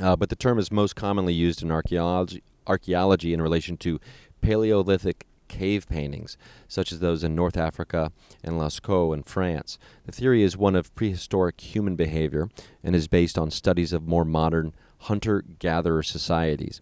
Uh, 0.00 0.16
but 0.16 0.30
the 0.30 0.36
term 0.36 0.58
is 0.58 0.72
most 0.72 0.96
commonly 0.96 1.34
used 1.34 1.62
in 1.62 1.70
archaeology 1.70 2.42
archaeology 2.66 3.34
in 3.34 3.42
relation 3.42 3.76
to 3.76 4.00
Paleolithic 4.40 5.26
cave 5.52 5.86
paintings, 5.86 6.38
such 6.66 6.92
as 6.92 7.00
those 7.00 7.22
in 7.22 7.34
North 7.34 7.58
Africa 7.58 8.10
and 8.42 8.56
Lascaux 8.56 9.14
in 9.14 9.22
France. 9.22 9.78
The 10.06 10.12
theory 10.12 10.42
is 10.42 10.56
one 10.56 10.74
of 10.74 10.94
prehistoric 10.94 11.60
human 11.60 11.94
behavior 11.94 12.48
and 12.82 12.96
is 12.96 13.06
based 13.06 13.36
on 13.36 13.50
studies 13.50 13.92
of 13.92 14.08
more 14.08 14.24
modern 14.24 14.72
hunter 15.00 15.44
gatherer 15.58 16.02
societies. 16.02 16.80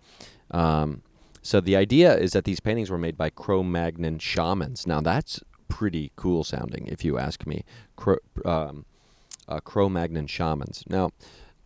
Um, 0.52 1.02
so 1.42 1.60
the 1.60 1.74
idea 1.74 2.16
is 2.16 2.32
that 2.32 2.44
these 2.44 2.60
paintings 2.60 2.90
were 2.90 2.98
made 2.98 3.16
by 3.16 3.30
Cro 3.30 3.64
Magnon 3.64 4.20
shamans. 4.20 4.86
Now 4.86 5.00
that's 5.00 5.40
pretty 5.68 6.12
cool 6.14 6.44
sounding, 6.44 6.86
if 6.86 7.04
you 7.04 7.18
ask 7.18 7.46
me. 7.46 7.64
Cro, 7.96 8.18
um, 8.44 8.84
uh, 9.48 9.88
Magnon 9.88 10.28
shamans. 10.28 10.84
Now, 10.88 11.10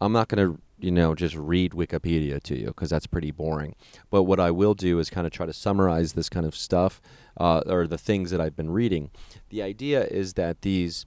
I'm 0.01 0.13
not 0.13 0.29
going 0.29 0.47
to 0.47 0.61
you 0.85 0.91
know, 0.91 1.15
just 1.15 1.35
read 1.35 1.73
Wikipedia 1.73 2.43
to 2.43 2.59
you 2.59 2.67
because 2.67 2.91
that's 2.91 3.07
pretty 3.07 3.31
boring. 3.31 3.75
But 4.11 4.25
what 4.25 4.39
I 4.39 4.51
will 4.51 4.75
do 4.75 4.99
is 4.99 5.09
kind 5.09 5.27
of 5.27 5.33
try 5.33 5.47
to 5.47 5.53
summarize 5.55 6.13
this 6.13 6.29
kind 6.29 6.45
of 6.45 6.55
stuff 6.55 7.01
uh, 7.39 7.63
or 7.67 7.87
the 7.87 7.97
things 7.97 8.31
that 8.31 8.41
I've 8.41 8.55
been 8.55 8.71
reading. 8.71 9.11
The 9.49 9.63
idea 9.63 10.05
is 10.05 10.35
that 10.35 10.61
these 10.61 11.07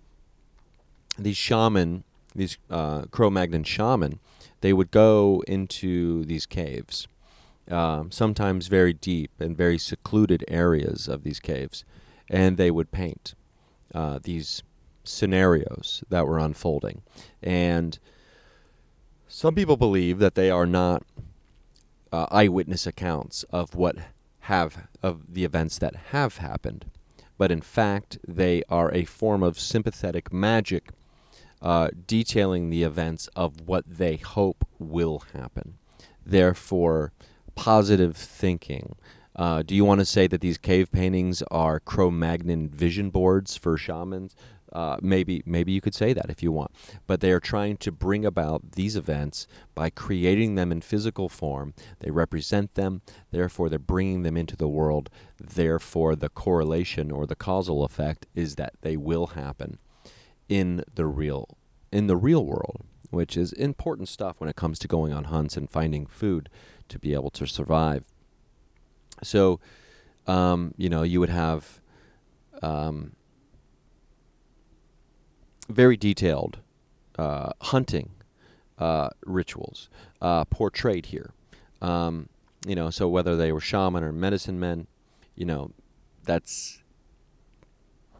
these 1.19 1.37
shaman, 1.37 2.03
these 2.33 2.57
uh, 2.71 3.03
Cro-Magnon 3.11 3.63
shaman, 3.63 4.19
they 4.61 4.73
would 4.73 4.89
go 4.89 5.43
into 5.47 6.25
these 6.25 6.47
caves, 6.47 7.07
um, 7.69 8.11
sometimes 8.11 8.67
very 8.67 8.93
deep 8.93 9.29
and 9.39 9.55
very 9.55 9.77
secluded 9.77 10.43
areas 10.47 11.07
of 11.07 11.23
these 11.23 11.39
caves, 11.39 11.85
and 12.31 12.57
they 12.57 12.71
would 12.71 12.91
paint 12.91 13.35
uh, 13.93 14.17
these 14.23 14.63
scenarios 15.03 16.03
that 16.09 16.25
were 16.25 16.39
unfolding 16.39 17.03
and 17.43 17.99
some 19.27 19.55
people 19.55 19.77
believe 19.77 20.19
that 20.19 20.35
they 20.35 20.49
are 20.49 20.65
not 20.65 21.03
uh, 22.11 22.27
eyewitness 22.31 22.87
accounts 22.87 23.43
of 23.51 23.75
what 23.75 23.97
have 24.41 24.87
of 25.03 25.33
the 25.33 25.43
events 25.43 25.77
that 25.77 25.95
have 26.11 26.37
happened, 26.37 26.85
but 27.37 27.51
in 27.51 27.61
fact 27.61 28.17
they 28.25 28.63
are 28.69 28.93
a 28.93 29.03
form 29.03 29.43
of 29.43 29.59
sympathetic 29.59 30.31
magic, 30.31 30.89
uh, 31.61 31.89
detailing 32.05 32.69
the 32.69 32.83
events 32.83 33.27
of 33.35 33.67
what 33.67 33.83
they 33.87 34.15
hope 34.15 34.65
will 34.79 35.23
happen. 35.33 35.77
Therefore, 36.25 37.11
positive 37.55 38.15
thinking. 38.15 38.95
Uh, 39.35 39.61
do 39.61 39.75
you 39.75 39.85
want 39.85 39.99
to 39.99 40.05
say 40.05 40.27
that 40.27 40.41
these 40.41 40.57
cave 40.57 40.91
paintings 40.91 41.43
are 41.51 41.79
Cro-Magnon 41.79 42.69
vision 42.69 43.09
boards 43.09 43.55
for 43.55 43.77
shamans? 43.77 44.35
Uh, 44.73 44.97
maybe 45.01 45.41
maybe 45.45 45.71
you 45.71 45.79
could 45.79 45.95
say 45.95 46.11
that 46.13 46.29
if 46.29 46.43
you 46.43 46.51
want, 46.51 46.71
but 47.05 47.21
they 47.21 47.31
are 47.31 47.39
trying 47.39 47.77
to 47.77 47.91
bring 47.91 48.25
about 48.25 48.73
these 48.73 48.95
events 48.95 49.47
by 49.73 49.89
creating 49.89 50.55
them 50.55 50.71
in 50.71 50.81
physical 50.81 51.29
form. 51.29 51.73
They 51.99 52.11
represent 52.11 52.73
them, 52.73 53.01
therefore 53.31 53.69
they're 53.69 53.79
bringing 53.79 54.23
them 54.23 54.35
into 54.35 54.57
the 54.57 54.67
world. 54.67 55.09
Therefore, 55.39 56.15
the 56.15 56.29
correlation 56.29 57.11
or 57.11 57.25
the 57.25 57.35
causal 57.35 57.83
effect 57.85 58.25
is 58.35 58.55
that 58.55 58.73
they 58.81 58.97
will 58.97 59.27
happen 59.27 59.77
in 60.49 60.83
the 60.93 61.05
real 61.05 61.57
in 61.91 62.07
the 62.07 62.17
real 62.17 62.45
world, 62.45 62.81
which 63.09 63.37
is 63.37 63.53
important 63.53 64.09
stuff 64.09 64.35
when 64.39 64.49
it 64.49 64.57
comes 64.57 64.79
to 64.79 64.87
going 64.87 65.13
on 65.13 65.25
hunts 65.25 65.55
and 65.55 65.69
finding 65.69 66.05
food 66.05 66.49
to 66.89 66.99
be 66.99 67.13
able 67.13 67.29
to 67.29 67.45
survive. 67.47 68.03
So, 69.23 69.59
um, 70.27 70.73
you 70.77 70.89
know, 70.89 71.03
you 71.03 71.19
would 71.21 71.29
have. 71.29 71.79
Um, 72.61 73.13
very 75.69 75.97
detailed 75.97 76.59
uh, 77.17 77.51
hunting 77.61 78.11
uh, 78.77 79.09
rituals 79.25 79.89
uh, 80.21 80.45
portrayed 80.45 81.07
here. 81.07 81.31
Um, 81.81 82.29
you 82.65 82.75
know, 82.75 82.89
so 82.89 83.07
whether 83.07 83.35
they 83.35 83.51
were 83.51 83.59
shaman 83.59 84.03
or 84.03 84.11
medicine 84.11 84.59
men, 84.59 84.87
you 85.35 85.45
know, 85.45 85.71
that's 86.23 86.81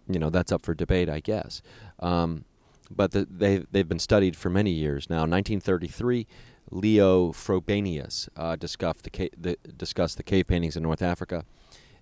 you 0.10 0.20
know 0.20 0.30
that's 0.30 0.52
up 0.52 0.64
for 0.64 0.74
debate, 0.74 1.10
I 1.10 1.20
guess. 1.20 1.62
Um, 2.00 2.46
but 2.90 3.12
the, 3.12 3.28
they 3.30 3.66
they've 3.72 3.88
been 3.88 4.00
studied 4.00 4.36
for 4.36 4.50
many 4.50 4.72
years 4.72 5.10
now. 5.10 5.22
1933, 5.22 6.28
Leo 6.72 7.32
Frobenius 7.32 8.30
uh, 8.38 8.56
discussed 8.56 9.04
the, 9.04 9.10
ca- 9.10 9.30
the 9.38 9.58
discussed 9.76 10.18
the 10.18 10.24
cave 10.24 10.48
paintings 10.48 10.76
in 10.76 10.84
North 10.84 11.02
Africa 11.02 11.44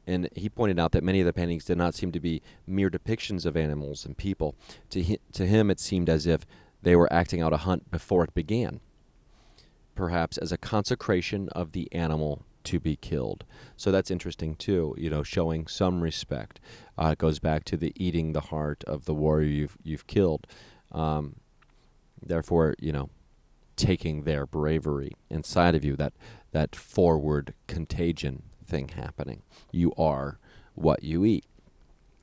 and 0.07 0.29
he 0.35 0.49
pointed 0.49 0.79
out 0.79 0.91
that 0.91 1.03
many 1.03 1.19
of 1.19 1.25
the 1.25 1.33
paintings 1.33 1.65
did 1.65 1.77
not 1.77 1.95
seem 1.95 2.11
to 2.11 2.19
be 2.19 2.41
mere 2.67 2.89
depictions 2.89 3.45
of 3.45 3.57
animals 3.57 4.05
and 4.05 4.17
people. 4.17 4.55
To, 4.91 5.03
hi- 5.03 5.19
to 5.33 5.45
him, 5.45 5.69
it 5.69 5.79
seemed 5.79 6.09
as 6.09 6.27
if 6.27 6.45
they 6.81 6.95
were 6.95 7.11
acting 7.11 7.41
out 7.41 7.53
a 7.53 7.57
hunt 7.57 7.89
before 7.91 8.23
it 8.23 8.33
began, 8.33 8.79
perhaps 9.95 10.37
as 10.37 10.51
a 10.51 10.57
consecration 10.57 11.49
of 11.49 11.71
the 11.71 11.91
animal 11.91 12.43
to 12.65 12.79
be 12.79 12.95
killed. 12.95 13.45
So 13.77 13.91
that's 13.91 14.11
interesting 14.11 14.55
too. 14.55 14.95
You 14.97 15.09
know, 15.09 15.23
showing 15.23 15.67
some 15.67 16.01
respect. 16.01 16.59
Uh, 16.97 17.09
it 17.13 17.17
goes 17.17 17.39
back 17.39 17.63
to 17.65 17.77
the 17.77 17.93
eating 17.95 18.33
the 18.33 18.41
heart 18.41 18.83
of 18.85 19.05
the 19.05 19.13
warrior 19.13 19.47
you've 19.47 19.77
you've 19.83 20.07
killed. 20.07 20.47
Um, 20.91 21.37
therefore, 22.23 22.75
you 22.79 22.91
know, 22.91 23.09
taking 23.75 24.23
their 24.23 24.45
bravery 24.45 25.11
inside 25.29 25.75
of 25.75 25.83
you. 25.83 25.95
That 25.95 26.13
that 26.51 26.75
forward 26.75 27.53
contagion 27.67 28.43
thing 28.65 28.89
happening. 28.89 29.43
You 29.71 29.93
are 29.97 30.39
what 30.73 31.03
you 31.03 31.25
eat. 31.25 31.45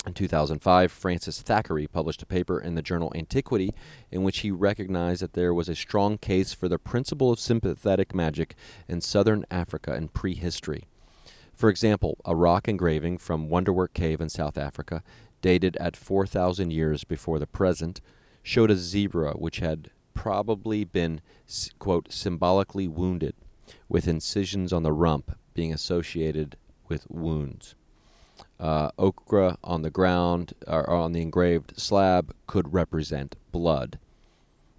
In 0.05 0.15
2005, 0.15 0.91
Francis 0.91 1.43
Thackeray 1.43 1.87
published 1.87 2.23
a 2.23 2.27
paper 2.27 2.61
in 2.61 2.75
the 2.75 2.83
journal 2.83 3.13
Antiquity 3.15 3.73
in 4.11 4.25
which 4.25 4.41
he 4.41 4.51
recognized 4.51 5.23
that 5.23 5.35
there 5.35 5.55
was 5.55 5.69
a 5.69 5.77
strong 5.77 6.19
case 6.19 6.53
for 6.53 6.69
the 6.69 6.79
principle 6.79 7.31
of 7.31 7.39
sympathetic 7.39 8.13
magic 8.13 8.57
in 8.89 9.01
southern 9.01 9.45
Africa 9.49 9.95
in 9.95 10.09
prehistory. 10.09 10.89
For 11.55 11.69
example, 11.69 12.19
a 12.25 12.35
rock 12.35 12.67
engraving 12.67 13.19
from 13.19 13.49
Wonderwerk 13.49 13.95
Cave 13.95 14.21
in 14.21 14.29
South 14.29 14.59
Africa, 14.59 15.05
dated 15.41 15.77
at 15.77 15.97
4,000 15.97 16.73
years 16.73 17.05
before 17.05 17.39
the 17.39 17.47
present, 17.47 18.01
showed 18.43 18.73
a 18.73 18.77
zebra 18.77 19.35
which 19.35 19.59
had 19.59 19.91
probably 20.15 20.83
been, 20.83 21.21
quote, 21.79 22.13
symbolically 22.13 22.89
wounded, 22.89 23.35
with 23.89 24.09
incisions 24.09 24.73
on 24.73 24.83
the 24.83 24.93
rump 24.93 25.37
being 25.55 25.73
associated 25.73 26.57
with 26.89 27.11
wounds. 27.11 27.75
Uh, 28.59 28.91
ochre 28.99 29.57
on 29.65 29.83
the 29.83 29.91
ground 29.91 30.55
or 30.67 30.89
on 30.89 31.13
the 31.13 31.23
engraved 31.23 31.75
slab 31.77 32.35
could 32.47 32.73
represent 32.73 33.37
blood. 33.51 33.99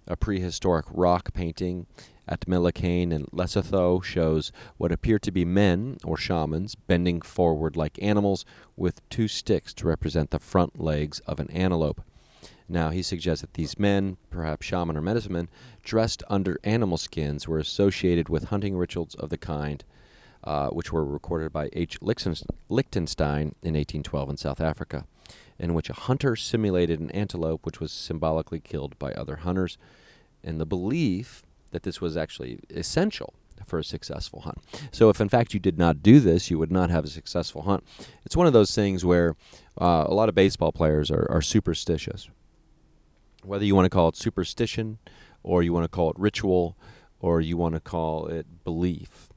A 0.06 0.16
prehistoric 0.16 0.86
rock 0.90 1.32
painting 1.34 1.86
at 2.26 2.46
Melikane 2.46 3.12
in 3.12 3.24
Lesotho 3.26 4.02
shows 4.02 4.52
what 4.76 4.92
appear 4.92 5.18
to 5.18 5.30
be 5.30 5.44
men 5.44 5.98
or 6.04 6.16
shamans 6.16 6.74
bending 6.74 7.20
forward 7.20 7.76
like 7.76 8.02
animals 8.02 8.44
with 8.76 9.06
two 9.10 9.28
sticks 9.28 9.74
to 9.74 9.86
represent 9.86 10.30
the 10.30 10.38
front 10.38 10.80
legs 10.80 11.20
of 11.20 11.40
an 11.40 11.50
antelope. 11.50 12.02
Now, 12.68 12.88
he 12.90 13.02
suggests 13.02 13.42
that 13.42 13.54
these 13.54 13.78
men, 13.78 14.16
perhaps 14.30 14.66
shaman 14.66 14.96
or 14.96 15.02
medicine 15.02 15.34
men, 15.34 15.48
dressed 15.82 16.22
under 16.30 16.58
animal 16.64 16.96
skins, 16.96 17.46
were 17.46 17.58
associated 17.58 18.30
with 18.30 18.44
hunting 18.44 18.76
rituals 18.76 19.14
of 19.16 19.28
the 19.28 19.36
kind 19.36 19.84
uh, 20.44 20.68
which 20.68 20.92
were 20.92 21.04
recorded 21.04 21.52
by 21.52 21.70
H. 21.72 21.98
Lichtenstein 22.02 23.54
in 23.62 23.74
1812 23.74 24.30
in 24.30 24.36
South 24.36 24.60
Africa, 24.60 25.06
in 25.58 25.74
which 25.74 25.88
a 25.88 25.94
hunter 25.94 26.36
simulated 26.36 27.00
an 27.00 27.10
antelope 27.12 27.64
which 27.64 27.80
was 27.80 27.92
symbolically 27.92 28.60
killed 28.60 28.98
by 28.98 29.12
other 29.12 29.36
hunters, 29.36 29.78
in 30.42 30.58
the 30.58 30.66
belief 30.66 31.42
that 31.70 31.82
this 31.82 32.00
was 32.00 32.16
actually 32.16 32.60
essential 32.70 33.34
for 33.66 33.78
a 33.78 33.84
successful 33.84 34.42
hunt. 34.42 34.58
So, 34.92 35.08
if 35.08 35.20
in 35.20 35.28
fact 35.28 35.54
you 35.54 35.60
did 35.60 35.78
not 35.78 36.02
do 36.02 36.20
this, 36.20 36.50
you 36.50 36.58
would 36.58 36.72
not 36.72 36.90
have 36.90 37.04
a 37.04 37.08
successful 37.08 37.62
hunt. 37.62 37.82
It's 38.26 38.36
one 38.36 38.46
of 38.46 38.52
those 38.52 38.74
things 38.74 39.04
where 39.04 39.36
uh, 39.80 40.04
a 40.06 40.12
lot 40.14 40.28
of 40.28 40.34
baseball 40.34 40.72
players 40.72 41.10
are, 41.10 41.26
are 41.30 41.40
superstitious. 41.40 42.28
Whether 43.42 43.64
you 43.64 43.74
want 43.74 43.86
to 43.86 43.90
call 43.90 44.08
it 44.08 44.16
superstition, 44.16 44.98
or 45.42 45.62
you 45.62 45.72
want 45.72 45.84
to 45.84 45.88
call 45.88 46.10
it 46.10 46.18
ritual, 46.18 46.76
or 47.20 47.40
you 47.40 47.56
want 47.56 47.74
to 47.74 47.80
call 47.80 48.26
it 48.26 48.64
belief 48.64 49.30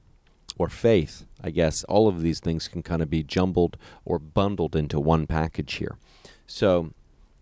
or 0.58 0.70
faith. 0.70 1.26
I 1.44 1.50
guess 1.52 1.84
all 1.86 2.08
of 2.08 2.22
these 2.22 2.40
things 2.40 2.68
can 2.68 2.84
kind 2.84 3.02
of 3.02 3.10
be 3.10 3.24
jumbled 3.24 3.78
or 4.06 4.20
bundled 4.20 4.76
into 4.76 5.00
one 5.00 5.28
package 5.28 5.76
here. 5.76 5.98
So 6.46 6.92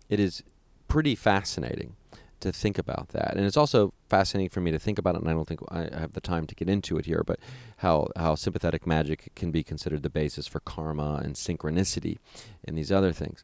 it 0.08 0.20
is 0.20 0.42
pretty 0.88 1.14
fascinating 1.14 1.96
to 2.40 2.52
think 2.52 2.78
about 2.78 3.08
that. 3.08 3.34
And 3.36 3.46
it's 3.46 3.56
also 3.56 3.92
fascinating 4.10 4.50
for 4.50 4.60
me 4.60 4.70
to 4.70 4.78
think 4.78 4.98
about 4.98 5.14
it, 5.14 5.22
and 5.22 5.30
I 5.30 5.32
don't 5.32 5.48
think 5.48 5.60
I 5.68 5.88
have 5.98 6.12
the 6.12 6.20
time 6.20 6.46
to 6.46 6.54
get 6.54 6.68
into 6.68 6.98
it 6.98 7.06
here, 7.06 7.22
but 7.26 7.40
how, 7.78 8.08
how 8.16 8.34
sympathetic 8.34 8.86
magic 8.86 9.32
can 9.34 9.50
be 9.50 9.62
considered 9.62 10.02
the 10.02 10.10
basis 10.10 10.46
for 10.46 10.60
karma 10.60 11.20
and 11.24 11.34
synchronicity 11.34 12.18
and 12.64 12.76
these 12.76 12.92
other 12.92 13.12
things. 13.12 13.42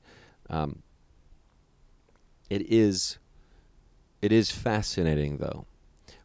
Um, 0.50 0.82
it 2.50 2.62
is 2.70 3.18
it 4.20 4.30
is 4.30 4.50
fascinating 4.50 5.38
though 5.38 5.64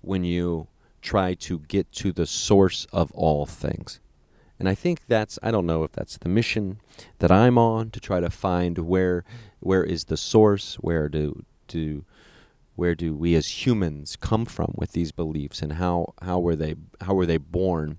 when 0.02 0.24
you 0.24 0.68
try 1.02 1.34
to 1.34 1.60
get 1.60 1.92
to 1.94 2.12
the 2.12 2.26
source 2.26 2.86
of 2.92 3.12
all 3.12 3.46
things. 3.46 4.00
And 4.60 4.68
I 4.68 4.76
think 4.76 5.02
that's 5.08 5.38
I 5.44 5.52
don't 5.52 5.66
know 5.66 5.84
if 5.84 5.92
that's 5.92 6.18
the 6.18 6.30
mission 6.30 6.80
that 7.20 7.32
I'm 7.32 7.58
on 7.58 7.92
to 7.92 8.00
try 8.00 8.20
to 8.20 8.30
find 8.30 8.78
where 8.80 9.24
where 9.60 9.84
is 9.84 10.06
the 10.06 10.18
source, 10.18 10.76
where 10.76 11.10
do 11.10 11.44
do 11.68 12.06
where 12.76 12.96
do 12.96 13.16
we 13.16 13.36
as 13.36 13.66
humans 13.66 14.16
come 14.16 14.46
from 14.46 14.74
with 14.76 14.94
these 14.94 15.12
beliefs 15.12 15.62
and 15.62 15.74
how 15.74 16.14
how 16.22 16.40
were 16.40 16.56
they 16.56 16.76
how 17.02 17.14
were 17.14 17.26
they 17.26 17.38
born 17.38 17.98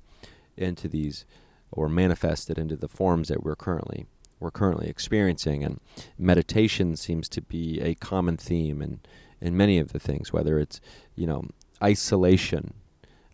into 0.57 0.89
these 0.89 1.27
or 1.71 1.89
manifested 1.89 2.59
into 2.59 2.77
the 2.77 2.89
forms 2.89 3.29
that 3.29 3.43
we're 3.43 3.57
currently 3.57 4.07
we're 4.41 4.51
currently 4.51 4.89
experiencing 4.89 5.63
and 5.63 5.81
meditation 6.17 6.97
seems 6.97 7.29
to 7.29 7.43
be 7.43 7.81
a 7.81 7.95
common 7.97 8.37
theme 8.37 8.81
in 8.81 9.01
in 9.41 9.57
many 9.57 9.79
of 9.79 9.93
the 9.93 9.99
things 9.99 10.33
whether 10.33 10.59
it's 10.59 10.81
you 11.15 11.27
know 11.27 11.45
isolation 11.83 12.73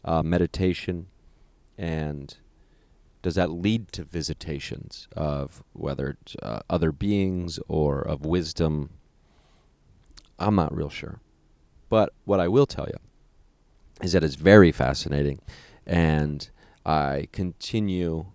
uh, 0.05 0.23
meditation, 0.23 1.07
and 1.79 2.37
does 3.23 3.37
that 3.37 3.51
lead 3.51 3.91
to 3.93 4.05
visitations 4.05 5.09
of 5.17 5.63
whether 5.73 6.11
it's 6.11 6.37
uh, 6.43 6.61
other 6.69 6.93
beings 6.93 7.59
or 7.69 8.01
of 8.01 8.27
wisdom? 8.27 8.91
I'm 10.39 10.55
not 10.55 10.75
real 10.75 10.91
sure. 10.91 11.21
But 11.89 12.13
what 12.25 12.41
I 12.41 12.49
will 12.49 12.67
tell 12.67 12.87
you 12.87 12.99
is 14.03 14.13
that 14.13 14.25
it's 14.25 14.35
very 14.35 14.73
fascinating, 14.73 15.41
and 15.87 16.49
I 16.85 17.29
continue 17.33 18.27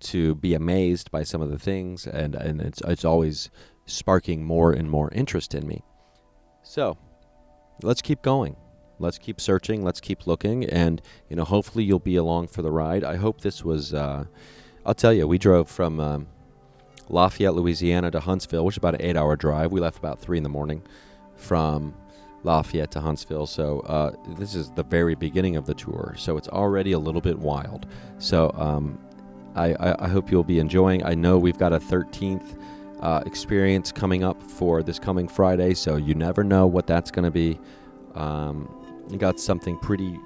to 0.00 0.34
be 0.34 0.52
amazed 0.52 1.10
by 1.10 1.22
some 1.22 1.40
of 1.40 1.50
the 1.50 1.58
things, 1.58 2.06
and, 2.06 2.34
and 2.34 2.60
it's, 2.60 2.82
it's 2.86 3.04
always 3.04 3.50
sparking 3.86 4.44
more 4.44 4.72
and 4.72 4.90
more 4.90 5.10
interest 5.12 5.54
in 5.54 5.66
me. 5.66 5.84
So, 6.64 6.98
let's 7.82 8.02
keep 8.02 8.20
going 8.22 8.56
let's 9.02 9.18
keep 9.18 9.40
searching, 9.40 9.82
let's 9.82 10.00
keep 10.00 10.26
looking, 10.26 10.64
and 10.64 11.02
you 11.28 11.36
know, 11.36 11.44
hopefully 11.44 11.84
you'll 11.84 11.98
be 11.98 12.16
along 12.16 12.46
for 12.46 12.62
the 12.62 12.70
ride. 12.70 13.04
I 13.04 13.16
hope 13.16 13.40
this 13.40 13.64
was. 13.64 13.92
Uh, 13.92 14.24
I'll 14.86 14.94
tell 14.94 15.12
you, 15.12 15.28
we 15.28 15.38
drove 15.38 15.68
from 15.68 16.00
um, 16.00 16.26
Lafayette, 17.08 17.54
Louisiana, 17.54 18.10
to 18.10 18.20
Huntsville, 18.20 18.64
which 18.64 18.74
is 18.74 18.78
about 18.78 18.94
an 18.94 19.02
eight-hour 19.02 19.36
drive. 19.36 19.70
We 19.70 19.80
left 19.80 19.98
about 19.98 20.18
three 20.18 20.38
in 20.38 20.42
the 20.42 20.48
morning 20.48 20.82
from 21.36 21.94
Lafayette 22.44 22.90
to 22.92 23.00
Huntsville. 23.00 23.46
So 23.46 23.80
uh, 23.80 24.12
this 24.36 24.54
is 24.54 24.70
the 24.70 24.82
very 24.82 25.14
beginning 25.14 25.56
of 25.56 25.66
the 25.66 25.74
tour. 25.74 26.14
So 26.16 26.36
it's 26.36 26.48
already 26.48 26.92
a 26.92 26.98
little 26.98 27.20
bit 27.20 27.38
wild. 27.38 27.86
So 28.18 28.50
um, 28.56 28.98
I, 29.54 29.74
I, 29.74 30.06
I, 30.06 30.08
hope 30.08 30.30
you'll 30.30 30.44
be 30.44 30.58
enjoying. 30.58 31.04
I 31.04 31.14
know 31.14 31.38
we've 31.38 31.58
got 31.58 31.72
a 31.72 31.78
13th 31.78 32.58
uh, 33.00 33.22
experience 33.26 33.92
coming 33.92 34.24
up 34.24 34.42
for 34.42 34.82
this 34.82 34.98
coming 34.98 35.28
Friday. 35.28 35.74
So 35.74 35.96
you 35.96 36.14
never 36.14 36.42
know 36.42 36.66
what 36.66 36.86
that's 36.86 37.10
going 37.10 37.24
to 37.24 37.30
be. 37.30 37.58
Um, 38.14 38.81
got 39.18 39.40
something 39.40 39.78
pretty 39.78 40.18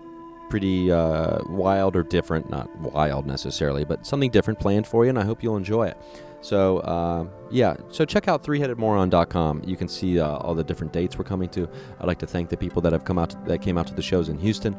pretty 0.48 0.92
uh, 0.92 1.38
wild 1.48 1.96
or 1.96 2.04
different 2.04 2.48
not 2.48 2.74
wild 2.78 3.26
necessarily 3.26 3.84
but 3.84 4.06
something 4.06 4.30
different 4.30 4.60
planned 4.60 4.86
for 4.86 5.04
you 5.04 5.10
and 5.10 5.18
i 5.18 5.24
hope 5.24 5.42
you'll 5.42 5.56
enjoy 5.56 5.86
it. 5.86 5.96
So 6.42 6.78
uh, 6.78 7.26
yeah 7.50 7.76
so 7.90 8.04
check 8.04 8.28
out 8.28 8.44
threeheadedmoron.com 8.44 9.62
you 9.64 9.76
can 9.76 9.88
see 9.88 10.20
uh, 10.20 10.36
all 10.36 10.54
the 10.54 10.62
different 10.62 10.92
dates 10.92 11.18
we're 11.18 11.24
coming 11.24 11.48
to. 11.50 11.68
I'd 11.98 12.06
like 12.06 12.18
to 12.20 12.26
thank 12.26 12.50
the 12.50 12.56
people 12.56 12.80
that 12.82 12.92
have 12.92 13.04
come 13.04 13.18
out 13.18 13.30
to, 13.30 13.38
that 13.46 13.62
came 13.62 13.76
out 13.78 13.86
to 13.88 13.94
the 13.94 14.02
shows 14.02 14.28
in 14.28 14.38
houston 14.38 14.76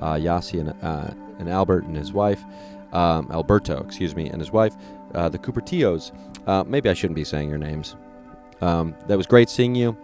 uh, 0.00 0.14
yasi 0.14 0.60
and, 0.60 0.74
uh, 0.82 1.10
and 1.38 1.48
albert 1.48 1.84
and 1.84 1.96
his 1.96 2.12
wife 2.12 2.44
um, 2.92 3.28
alberto 3.32 3.82
excuse 3.82 4.14
me 4.14 4.28
and 4.28 4.40
his 4.40 4.52
wife 4.52 4.76
uh, 5.14 5.28
the 5.28 5.38
cupertillos. 5.38 6.12
Uh, 6.46 6.64
maybe 6.64 6.88
i 6.88 6.94
shouldn't 6.94 7.16
be 7.16 7.24
saying 7.24 7.48
your 7.48 7.58
names. 7.58 7.96
Um, 8.60 8.94
that 9.06 9.16
was 9.16 9.26
great 9.26 9.48
seeing 9.48 9.74
you 9.74 9.96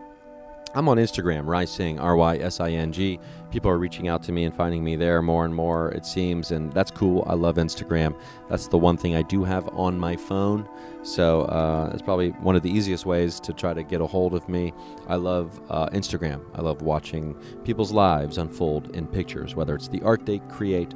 I'm 0.74 0.88
on 0.88 0.98
Instagram, 0.98 1.44
Rysing, 1.46 2.00
R 2.00 2.16
Y 2.16 2.36
S 2.36 2.60
I 2.60 2.70
N 2.70 2.92
G. 2.92 3.18
People 3.50 3.70
are 3.70 3.78
reaching 3.78 4.08
out 4.08 4.22
to 4.24 4.32
me 4.32 4.44
and 4.44 4.54
finding 4.54 4.84
me 4.84 4.96
there 4.96 5.22
more 5.22 5.44
and 5.46 5.54
more, 5.54 5.90
it 5.92 6.04
seems, 6.04 6.50
and 6.50 6.70
that's 6.72 6.90
cool. 6.90 7.24
I 7.26 7.34
love 7.34 7.56
Instagram. 7.56 8.14
That's 8.50 8.68
the 8.68 8.76
one 8.76 8.98
thing 8.98 9.16
I 9.16 9.22
do 9.22 9.44
have 9.44 9.68
on 9.68 9.98
my 9.98 10.16
phone. 10.16 10.68
So 11.02 11.42
uh, 11.42 11.90
it's 11.94 12.02
probably 12.02 12.30
one 12.30 12.56
of 12.56 12.62
the 12.62 12.70
easiest 12.70 13.06
ways 13.06 13.40
to 13.40 13.52
try 13.52 13.72
to 13.72 13.82
get 13.82 14.00
a 14.00 14.06
hold 14.06 14.34
of 14.34 14.48
me. 14.48 14.74
I 15.06 15.14
love 15.14 15.58
uh, 15.70 15.88
Instagram. 15.90 16.42
I 16.54 16.60
love 16.60 16.82
watching 16.82 17.34
people's 17.64 17.92
lives 17.92 18.36
unfold 18.36 18.94
in 18.94 19.06
pictures, 19.06 19.54
whether 19.54 19.74
it's 19.74 19.88
the 19.88 20.02
art 20.02 20.26
they 20.26 20.40
create 20.50 20.92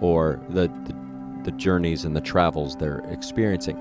or 0.00 0.40
the, 0.50 0.68
the, 0.84 1.50
the 1.50 1.52
journeys 1.56 2.04
and 2.04 2.14
the 2.14 2.20
travels 2.20 2.76
they're 2.76 3.02
experiencing. 3.10 3.76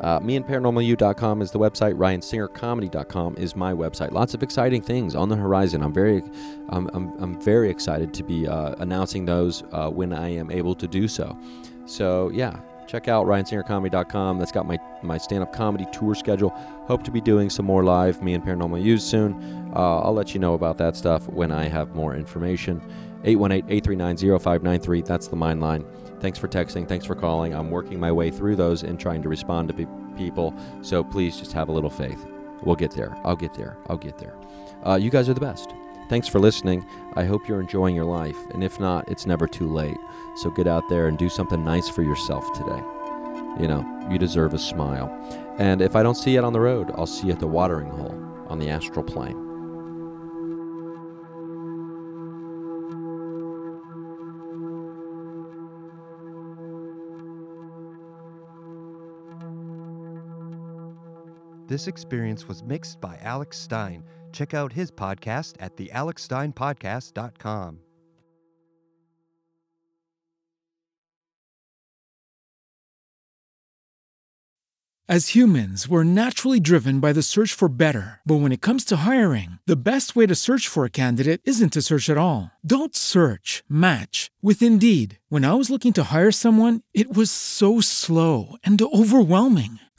Uh, 0.00 0.18
meandparanormalu.com 0.20 1.42
is 1.42 1.50
the 1.50 1.58
website. 1.58 1.94
RyanSingerComedy.com 1.94 3.36
is 3.36 3.54
my 3.54 3.72
website. 3.72 4.12
Lots 4.12 4.34
of 4.34 4.42
exciting 4.42 4.80
things 4.80 5.14
on 5.14 5.28
the 5.28 5.36
horizon. 5.36 5.82
I'm 5.82 5.92
very, 5.92 6.22
I'm, 6.70 6.88
I'm, 6.94 7.12
I'm 7.18 7.40
very 7.40 7.70
excited 7.70 8.14
to 8.14 8.22
be 8.22 8.46
uh, 8.46 8.74
announcing 8.78 9.26
those 9.26 9.62
uh, 9.72 9.90
when 9.90 10.12
I 10.12 10.28
am 10.30 10.50
able 10.50 10.74
to 10.76 10.86
do 10.86 11.06
so. 11.06 11.38
So 11.84 12.30
yeah, 12.30 12.58
check 12.86 13.08
out 13.08 13.26
ryansingercomedy.com. 13.26 14.38
That's 14.38 14.52
got 14.52 14.66
my, 14.66 14.78
my 15.02 15.18
stand 15.18 15.42
up 15.42 15.52
comedy 15.52 15.86
tour 15.92 16.14
schedule. 16.14 16.50
Hope 16.86 17.02
to 17.04 17.10
be 17.10 17.20
doing 17.20 17.50
some 17.50 17.66
more 17.66 17.84
live, 17.84 18.22
me 18.22 18.34
and 18.34 18.42
Paranormal 18.42 18.82
Use 18.82 19.04
soon. 19.04 19.34
Uh, 19.76 20.00
I'll 20.00 20.14
let 20.14 20.34
you 20.34 20.40
know 20.40 20.54
about 20.54 20.78
that 20.78 20.96
stuff 20.96 21.28
when 21.28 21.52
I 21.52 21.68
have 21.68 21.94
more 21.94 22.14
information. 22.14 22.80
818 23.24 23.70
839 23.70 24.38
0593. 24.38 25.02
That's 25.02 25.28
the 25.28 25.36
mine 25.36 25.60
line. 25.60 25.84
Thanks 26.20 26.38
for 26.38 26.48
texting. 26.48 26.86
Thanks 26.86 27.06
for 27.06 27.14
calling. 27.14 27.54
I'm 27.54 27.70
working 27.70 27.98
my 27.98 28.12
way 28.12 28.30
through 28.30 28.56
those 28.56 28.82
and 28.82 29.00
trying 29.00 29.22
to 29.22 29.28
respond 29.28 29.68
to 29.68 29.74
pe- 29.74 30.16
people. 30.16 30.54
So 30.82 31.02
please 31.02 31.38
just 31.38 31.52
have 31.52 31.68
a 31.68 31.72
little 31.72 31.90
faith. 31.90 32.26
We'll 32.62 32.76
get 32.76 32.90
there. 32.90 33.16
I'll 33.24 33.36
get 33.36 33.54
there. 33.54 33.78
I'll 33.88 33.96
get 33.96 34.18
there. 34.18 34.36
Uh, 34.86 34.96
you 34.96 35.10
guys 35.10 35.28
are 35.28 35.34
the 35.34 35.40
best. 35.40 35.72
Thanks 36.10 36.28
for 36.28 36.40
listening. 36.40 36.84
I 37.14 37.24
hope 37.24 37.48
you're 37.48 37.60
enjoying 37.60 37.94
your 37.94 38.04
life. 38.04 38.36
And 38.52 38.62
if 38.62 38.78
not, 38.80 39.08
it's 39.08 39.26
never 39.26 39.46
too 39.46 39.72
late. 39.72 39.96
So 40.36 40.50
get 40.50 40.66
out 40.66 40.88
there 40.88 41.06
and 41.06 41.16
do 41.16 41.28
something 41.28 41.64
nice 41.64 41.88
for 41.88 42.02
yourself 42.02 42.44
today. 42.52 42.82
You 43.60 43.68
know, 43.68 44.08
you 44.10 44.18
deserve 44.18 44.52
a 44.52 44.58
smile. 44.58 45.08
And 45.58 45.80
if 45.80 45.96
I 45.96 46.02
don't 46.02 46.16
see 46.16 46.32
you 46.32 46.42
on 46.42 46.52
the 46.52 46.60
road, 46.60 46.90
I'll 46.96 47.06
see 47.06 47.28
you 47.28 47.32
at 47.32 47.40
the 47.40 47.46
watering 47.46 47.90
hole 47.90 48.14
on 48.48 48.58
the 48.58 48.68
astral 48.68 49.04
plane. 49.04 49.49
This 61.70 61.86
experience 61.86 62.48
was 62.48 62.64
mixed 62.64 63.00
by 63.00 63.16
Alex 63.22 63.56
Stein. 63.56 64.02
Check 64.32 64.54
out 64.54 64.72
his 64.72 64.90
podcast 64.90 65.54
at 65.60 65.76
thealexsteinpodcast.com. 65.76 67.78
As 75.08 75.34
humans, 75.34 75.88
we're 75.88 76.04
naturally 76.04 76.60
driven 76.60 77.00
by 77.00 77.12
the 77.12 77.20
search 77.20 77.52
for 77.52 77.68
better. 77.68 78.20
But 78.24 78.36
when 78.36 78.52
it 78.52 78.60
comes 78.60 78.84
to 78.84 78.98
hiring, 78.98 79.58
the 79.66 79.74
best 79.74 80.14
way 80.14 80.24
to 80.26 80.36
search 80.36 80.68
for 80.68 80.84
a 80.84 80.90
candidate 80.90 81.40
isn't 81.44 81.72
to 81.72 81.82
search 81.82 82.08
at 82.08 82.16
all. 82.16 82.52
Don't 82.64 82.94
search, 82.94 83.64
match 83.68 84.30
with 84.40 84.62
Indeed. 84.62 85.18
When 85.28 85.44
I 85.44 85.54
was 85.54 85.68
looking 85.68 85.92
to 85.94 86.14
hire 86.14 86.30
someone, 86.30 86.82
it 86.94 87.12
was 87.12 87.32
so 87.32 87.80
slow 87.80 88.54
and 88.62 88.80
overwhelming. 88.80 89.80